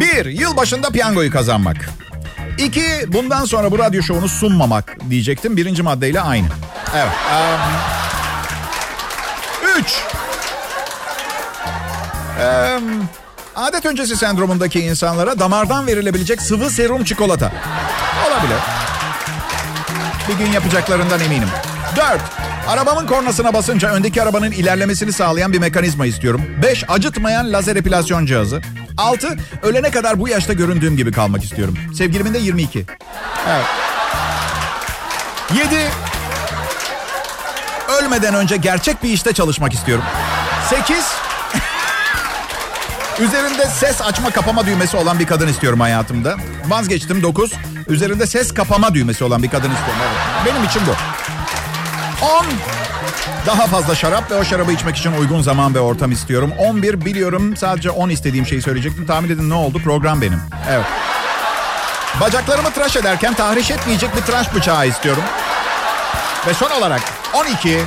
1. 0.00 0.26
Yılbaşında 0.26 0.90
piyangoyu 0.90 1.30
kazanmak. 1.30 1.76
2. 2.58 2.82
Bundan 3.06 3.44
sonra 3.44 3.70
bu 3.70 3.78
radyo 3.78 4.02
şovunu 4.02 4.28
sunmamak 4.28 4.96
diyecektim. 5.10 5.56
Birinci 5.56 5.82
maddeyle 5.82 6.20
aynı. 6.20 6.46
Evet. 6.94 7.12
3. 9.78 9.78
Um, 9.78 10.23
adet 13.56 13.86
öncesi 13.86 14.16
sendromundaki 14.16 14.80
insanlara 14.80 15.38
damardan 15.38 15.86
verilebilecek 15.86 16.42
sıvı 16.42 16.70
serum 16.70 17.04
çikolata. 17.04 17.52
Olabilir. 18.28 18.58
Bir 20.28 20.44
gün 20.44 20.52
yapacaklarından 20.52 21.20
eminim. 21.20 21.48
Dört, 21.96 22.20
arabamın 22.68 23.06
kornasına 23.06 23.54
basınca 23.54 23.90
öndeki 23.90 24.22
arabanın 24.22 24.50
ilerlemesini 24.50 25.12
sağlayan 25.12 25.52
bir 25.52 25.58
mekanizma 25.58 26.06
istiyorum. 26.06 26.42
Beş, 26.62 26.84
acıtmayan 26.88 27.52
lazer 27.52 27.76
epilasyon 27.76 28.26
cihazı. 28.26 28.60
Altı, 28.98 29.36
ölene 29.62 29.90
kadar 29.90 30.20
bu 30.20 30.28
yaşta 30.28 30.52
göründüğüm 30.52 30.96
gibi 30.96 31.12
kalmak 31.12 31.44
istiyorum. 31.44 31.78
Sevgilimin 31.98 32.34
de 32.34 32.38
22. 32.38 32.84
Evet. 33.48 33.64
Yedi, 35.54 35.90
ölmeden 38.02 38.34
önce 38.34 38.56
gerçek 38.56 39.02
bir 39.02 39.08
işte 39.08 39.32
çalışmak 39.32 39.74
istiyorum. 39.74 40.04
Sekiz, 40.70 41.04
Üzerinde 43.20 43.66
ses 43.66 44.02
açma 44.02 44.30
kapama 44.30 44.66
düğmesi 44.66 44.96
olan 44.96 45.18
bir 45.18 45.26
kadın 45.26 45.48
istiyorum 45.48 45.80
hayatımda. 45.80 46.36
Vazgeçtim 46.68 47.22
9. 47.22 47.52
Üzerinde 47.88 48.26
ses 48.26 48.54
kapama 48.54 48.94
düğmesi 48.94 49.24
olan 49.24 49.42
bir 49.42 49.48
kadın 49.48 49.70
istiyorum. 49.70 50.02
Evet. 50.02 50.46
Benim 50.46 50.64
için 50.64 50.82
bu. 50.86 50.90
10. 52.26 52.46
Daha 53.46 53.66
fazla 53.66 53.94
şarap 53.94 54.30
ve 54.30 54.34
o 54.34 54.44
şarabı 54.44 54.72
içmek 54.72 54.96
için 54.96 55.12
uygun 55.12 55.42
zaman 55.42 55.74
ve 55.74 55.80
ortam 55.80 56.12
istiyorum. 56.12 56.52
11 56.58 57.04
biliyorum 57.04 57.56
sadece 57.56 57.90
10 57.90 58.08
istediğim 58.08 58.46
şeyi 58.46 58.62
söyleyecektim. 58.62 59.06
Tahmin 59.06 59.30
edin 59.30 59.50
ne 59.50 59.54
oldu? 59.54 59.80
Program 59.84 60.20
benim. 60.20 60.40
Evet. 60.70 60.86
Bacaklarımı 62.20 62.70
tıraş 62.70 62.96
ederken 62.96 63.34
tahriş 63.34 63.70
etmeyecek 63.70 64.16
bir 64.16 64.22
tıraş 64.22 64.54
bıçağı 64.54 64.88
istiyorum. 64.88 65.22
Ve 66.46 66.54
son 66.54 66.70
olarak 66.70 67.00
12. 67.34 67.80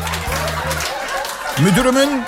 Müdürümün 1.60 2.24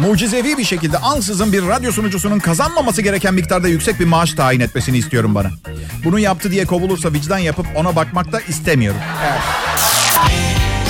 mucizevi 0.00 0.58
bir 0.58 0.64
şekilde 0.64 0.98
ansızın 0.98 1.52
bir 1.52 1.66
radyo 1.66 1.92
sunucusunun 1.92 2.38
kazanmaması 2.38 3.02
gereken 3.02 3.34
miktarda 3.34 3.68
yüksek 3.68 4.00
bir 4.00 4.04
maaş 4.04 4.32
tayin 4.32 4.60
etmesini 4.60 4.98
istiyorum 4.98 5.34
bana. 5.34 5.50
Bunu 6.04 6.18
yaptı 6.18 6.50
diye 6.50 6.66
kovulursa 6.66 7.12
vicdan 7.12 7.38
yapıp 7.38 7.66
ona 7.76 7.96
bakmak 7.96 8.32
da 8.32 8.40
istemiyorum. 8.40 9.00
Evet. 9.24 9.40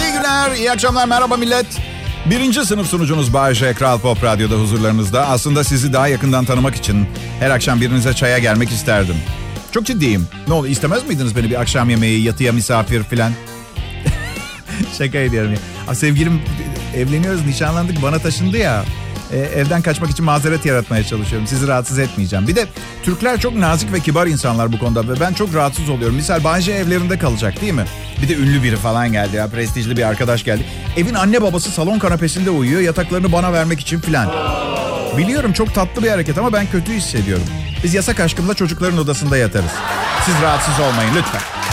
İyi 0.02 0.12
günler, 0.12 0.56
iyi 0.56 0.70
akşamlar, 0.70 1.08
merhaba 1.08 1.36
millet. 1.36 1.66
Birinci 2.26 2.64
sınıf 2.64 2.86
sunucunuz 2.86 3.34
Bay 3.34 3.54
J. 3.54 3.74
Kral 3.74 3.98
Pop 3.98 4.24
Radyo'da 4.24 4.54
huzurlarınızda. 4.54 5.28
Aslında 5.28 5.64
sizi 5.64 5.92
daha 5.92 6.08
yakından 6.08 6.44
tanımak 6.44 6.76
için 6.76 7.06
her 7.40 7.50
akşam 7.50 7.80
birinize 7.80 8.14
çaya 8.14 8.38
gelmek 8.38 8.70
isterdim. 8.70 9.16
Çok 9.72 9.86
ciddiyim. 9.86 10.28
Ne 10.48 10.54
oldu 10.54 10.66
istemez 10.66 11.06
miydiniz 11.06 11.36
beni 11.36 11.50
bir 11.50 11.60
akşam 11.60 11.90
yemeği, 11.90 12.22
yatıya 12.22 12.52
misafir 12.52 13.02
filan? 13.02 13.32
Şaka 14.98 15.18
ediyorum 15.18 15.52
ya. 15.52 15.94
Sevgilim 15.94 16.42
evleniyoruz, 16.96 17.46
nişanlandık, 17.46 18.02
bana 18.02 18.18
taşındı 18.18 18.56
ya. 18.56 18.84
E, 19.32 19.38
evden 19.38 19.82
kaçmak 19.82 20.10
için 20.10 20.24
mazeret 20.24 20.66
yaratmaya 20.66 21.04
çalışıyorum. 21.04 21.46
Sizi 21.46 21.68
rahatsız 21.68 21.98
etmeyeceğim. 21.98 22.48
Bir 22.48 22.56
de 22.56 22.66
Türkler 23.02 23.40
çok 23.40 23.54
nazik 23.54 23.92
ve 23.92 24.00
kibar 24.00 24.26
insanlar 24.26 24.72
bu 24.72 24.78
konuda 24.78 25.08
ve 25.08 25.20
ben 25.20 25.32
çok 25.32 25.54
rahatsız 25.54 25.88
oluyorum. 25.88 26.16
Misal 26.16 26.44
Bayce 26.44 26.72
evlerinde 26.72 27.18
kalacak 27.18 27.60
değil 27.60 27.72
mi? 27.72 27.84
Bir 28.22 28.28
de 28.28 28.34
ünlü 28.36 28.62
biri 28.62 28.76
falan 28.76 29.12
geldi 29.12 29.36
ya. 29.36 29.46
Prestijli 29.48 29.96
bir 29.96 30.02
arkadaş 30.02 30.44
geldi. 30.44 30.64
Evin 30.96 31.14
anne 31.14 31.42
babası 31.42 31.70
salon 31.70 31.98
kanapesinde 31.98 32.50
uyuyor. 32.50 32.80
Yataklarını 32.80 33.32
bana 33.32 33.52
vermek 33.52 33.80
için 33.80 34.00
filan. 34.00 34.32
Biliyorum 35.18 35.52
çok 35.52 35.74
tatlı 35.74 36.02
bir 36.02 36.10
hareket 36.10 36.38
ama 36.38 36.52
ben 36.52 36.66
kötü 36.72 36.92
hissediyorum. 36.92 37.44
Biz 37.84 37.94
yasak 37.94 38.20
aşkımla 38.20 38.54
çocukların 38.54 38.98
odasında 38.98 39.36
yatarız. 39.36 39.70
Siz 40.24 40.34
rahatsız 40.42 40.80
olmayın 40.80 41.10
lütfen. 41.16 41.69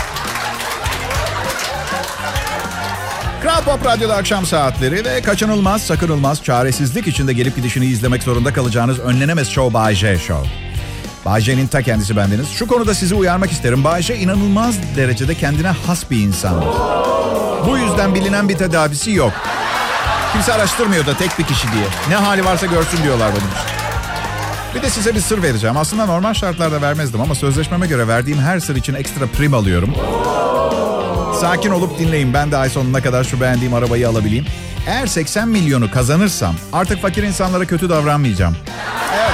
Kral 3.48 3.64
Pop 3.64 3.86
Radyo'da 3.86 4.16
akşam 4.16 4.46
saatleri 4.46 5.06
ve 5.06 5.22
kaçınılmaz, 5.22 5.82
sakınılmaz, 5.82 6.44
çaresizlik 6.44 7.08
içinde 7.08 7.34
gelip 7.34 7.56
gidişini 7.56 7.86
izlemek 7.86 8.24
zorunda 8.24 8.54
kalacağınız 8.54 9.00
önlenemez 9.00 9.50
show 9.50 9.74
Bay 9.74 9.96
J 9.96 10.18
Show. 10.18 10.50
Bay 11.26 11.42
J'nin 11.42 11.68
ta 11.68 11.82
kendisi 11.82 12.18
bendeniz. 12.18 12.50
Şu 12.50 12.68
konuda 12.68 12.94
sizi 12.94 13.16
uyarmak 13.16 13.52
isterim. 13.52 13.84
Bay 13.84 14.02
J 14.02 14.16
inanılmaz 14.16 14.76
derecede 14.96 15.36
kendine 15.36 15.68
has 15.68 16.12
bir 16.12 16.18
insandır. 16.18 16.68
Bu 17.68 17.78
yüzden 17.78 18.16
bilinen 18.16 18.50
bir 18.50 18.58
tedavisi 18.58 19.12
yok. 19.12 19.34
Kimse 20.34 20.54
araştırmıyor 20.54 21.06
da 21.06 21.18
tek 21.18 21.40
bir 21.40 21.44
kişi 21.44 21.72
diye. 21.72 21.86
Ne 22.10 22.16
hali 22.16 22.46
varsa 22.46 22.66
görsün 22.66 23.04
diyorlar 23.04 23.30
benim 23.30 23.48
için. 23.48 23.78
Bir 24.76 24.82
de 24.82 24.90
size 24.90 25.16
bir 25.16 25.22
sır 25.22 25.44
vereceğim. 25.44 25.78
Aslında 25.78 26.06
normal 26.06 26.34
şartlarda 26.34 26.82
vermezdim 26.82 27.22
ama 27.22 27.36
sözleşmeme 27.36 27.88
göre 27.88 28.08
verdiğim 28.08 28.40
her 28.40 28.60
sır 28.60 28.76
için 28.76 28.94
ekstra 28.94 29.28
prim 29.28 29.54
alıyorum. 29.54 29.94
Sakin 31.42 31.72
olup 31.72 32.00
dinleyin. 32.00 32.34
Ben 32.34 32.52
de 32.52 32.58
ay 32.58 32.70
sonuna 32.70 33.02
kadar 33.02 33.24
şu 33.24 33.42
beğendiğim 33.42 33.74
arabayı 33.74 34.10
alabileyim. 34.10 34.46
Eğer 34.88 35.08
80 35.08 35.48
milyonu 35.48 35.92
kazanırsam 35.92 36.56
artık 36.74 37.02
fakir 37.02 37.24
insanlara 37.24 37.66
kötü 37.66 37.90
davranmayacağım. 37.90 38.58
Evet. 39.16 39.32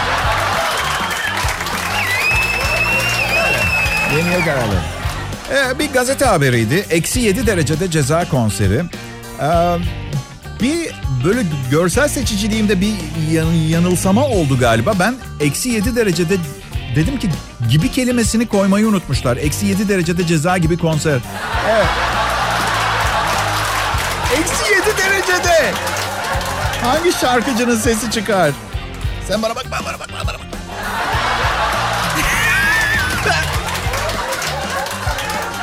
Yeni 4.17 4.33
yıl 4.33 4.41
kararı. 4.45 4.79
Ee, 5.53 5.79
bir 5.79 5.91
gazete 5.93 6.25
haberiydi. 6.25 6.85
Eksi 6.89 7.19
7 7.19 7.47
derecede 7.47 7.91
ceza 7.91 8.29
konseri. 8.29 8.81
Ee, 9.41 9.77
bir 10.61 10.89
böyle 11.25 11.39
görsel 11.71 12.07
seçiciliğimde 12.07 12.81
bir 12.81 12.93
yan, 13.31 13.51
yanılsama 13.51 14.25
oldu 14.27 14.59
galiba. 14.59 14.93
Ben 14.99 15.15
eksi 15.39 15.69
7 15.69 15.95
derecede 15.95 16.33
dedim 16.95 17.19
ki 17.19 17.29
gibi 17.69 17.91
kelimesini 17.91 18.47
koymayı 18.47 18.87
unutmuşlar. 18.87 19.37
Eksi 19.37 19.65
7 19.65 19.89
derecede 19.89 20.27
ceza 20.27 20.57
gibi 20.57 20.77
konser. 20.77 21.19
Eksi 24.39 24.73
7 24.73 24.97
derecede. 24.97 25.71
Hangi 26.83 27.11
şarkıcının 27.13 27.77
sesi 27.77 28.11
çıkar? 28.11 28.51
Sen 29.27 29.41
bana 29.41 29.55
bak, 29.55 29.65
bana 29.71 29.85
bak, 29.99 30.09
bana 30.13 30.33
bak. 30.33 30.39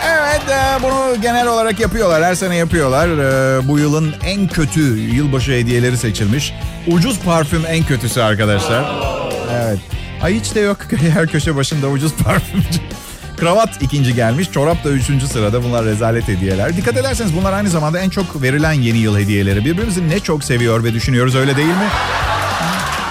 Evet 0.06 0.40
e, 0.50 0.82
bunu 0.82 1.20
genel 1.22 1.46
olarak 1.46 1.80
yapıyorlar. 1.80 2.24
Her 2.24 2.34
sene 2.34 2.56
yapıyorlar. 2.56 3.08
E, 3.08 3.68
bu 3.68 3.78
yılın 3.78 4.14
en 4.24 4.48
kötü 4.48 4.98
yılbaşı 4.98 5.52
hediyeleri 5.52 5.96
seçilmiş. 5.96 6.52
Ucuz 6.86 7.20
parfüm 7.20 7.62
en 7.68 7.84
kötüsü 7.84 8.20
arkadaşlar. 8.20 8.84
Evet. 9.52 9.78
Ay 10.22 10.40
hiç 10.40 10.54
de 10.54 10.60
yok 10.60 10.78
her 11.14 11.26
köşe 11.26 11.56
başında 11.56 11.88
ucuz 11.88 12.14
parfümcü. 12.14 12.80
Kravat 13.36 13.82
ikinci 13.82 14.14
gelmiş. 14.14 14.50
Çorap 14.52 14.84
da 14.84 14.88
üçüncü 14.88 15.26
sırada. 15.26 15.64
Bunlar 15.64 15.84
rezalet 15.84 16.28
hediyeler. 16.28 16.76
Dikkat 16.76 16.96
ederseniz 16.96 17.36
bunlar 17.36 17.52
aynı 17.52 17.70
zamanda 17.70 18.00
en 18.00 18.10
çok 18.10 18.42
verilen 18.42 18.72
yeni 18.72 18.98
yıl 18.98 19.18
hediyeleri. 19.18 19.64
Birbirimizi 19.64 20.08
ne 20.08 20.20
çok 20.20 20.44
seviyor 20.44 20.84
ve 20.84 20.94
düşünüyoruz 20.94 21.34
öyle 21.34 21.56
değil 21.56 21.68
mi? 21.68 21.88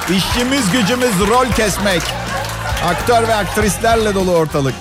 İşimiz 0.10 0.72
gücümüz 0.72 1.20
rol 1.28 1.52
kesmek. 1.56 2.02
Aktör 2.86 3.28
ve 3.28 3.36
aktrislerle 3.36 4.16
dolu 4.16 4.32
ortalık. 4.32 4.76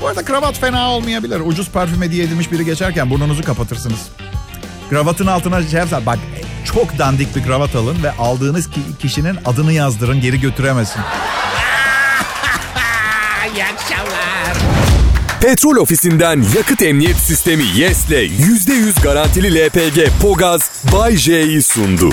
Bu 0.00 0.06
arada 0.06 0.24
kravat 0.24 0.58
fena 0.58 0.90
olmayabilir. 0.90 1.40
Ucuz 1.40 1.70
parfüm 1.70 2.02
hediye 2.02 2.24
edilmiş 2.24 2.52
biri 2.52 2.64
geçerken 2.64 3.10
burnunuzu 3.10 3.42
kapatırsınız. 3.42 4.00
Kravatın 4.90 5.26
altına 5.26 5.62
şey 5.62 5.78
yapsa 5.78 6.06
bak 6.06 6.18
çok 6.64 6.98
dandik 6.98 7.36
bir 7.36 7.42
kravat 7.42 7.76
alın 7.76 8.02
ve 8.02 8.12
aldığınız 8.12 8.68
kişinin 8.98 9.38
adını 9.44 9.72
yazdırın 9.72 10.20
geri 10.20 10.40
götüremesin. 10.40 11.02
İyi 13.54 13.64
akşamlar. 13.64 14.56
Petrol 15.40 15.76
ofisinden 15.76 16.44
yakıt 16.56 16.82
emniyet 16.82 17.16
sistemi 17.16 17.64
YES'le 17.76 18.10
%100 18.10 19.02
garantili 19.02 19.66
LPG 19.66 20.08
Pogaz 20.22 20.70
Bay 20.92 21.16
J'yi 21.16 21.62
sundu. 21.62 22.10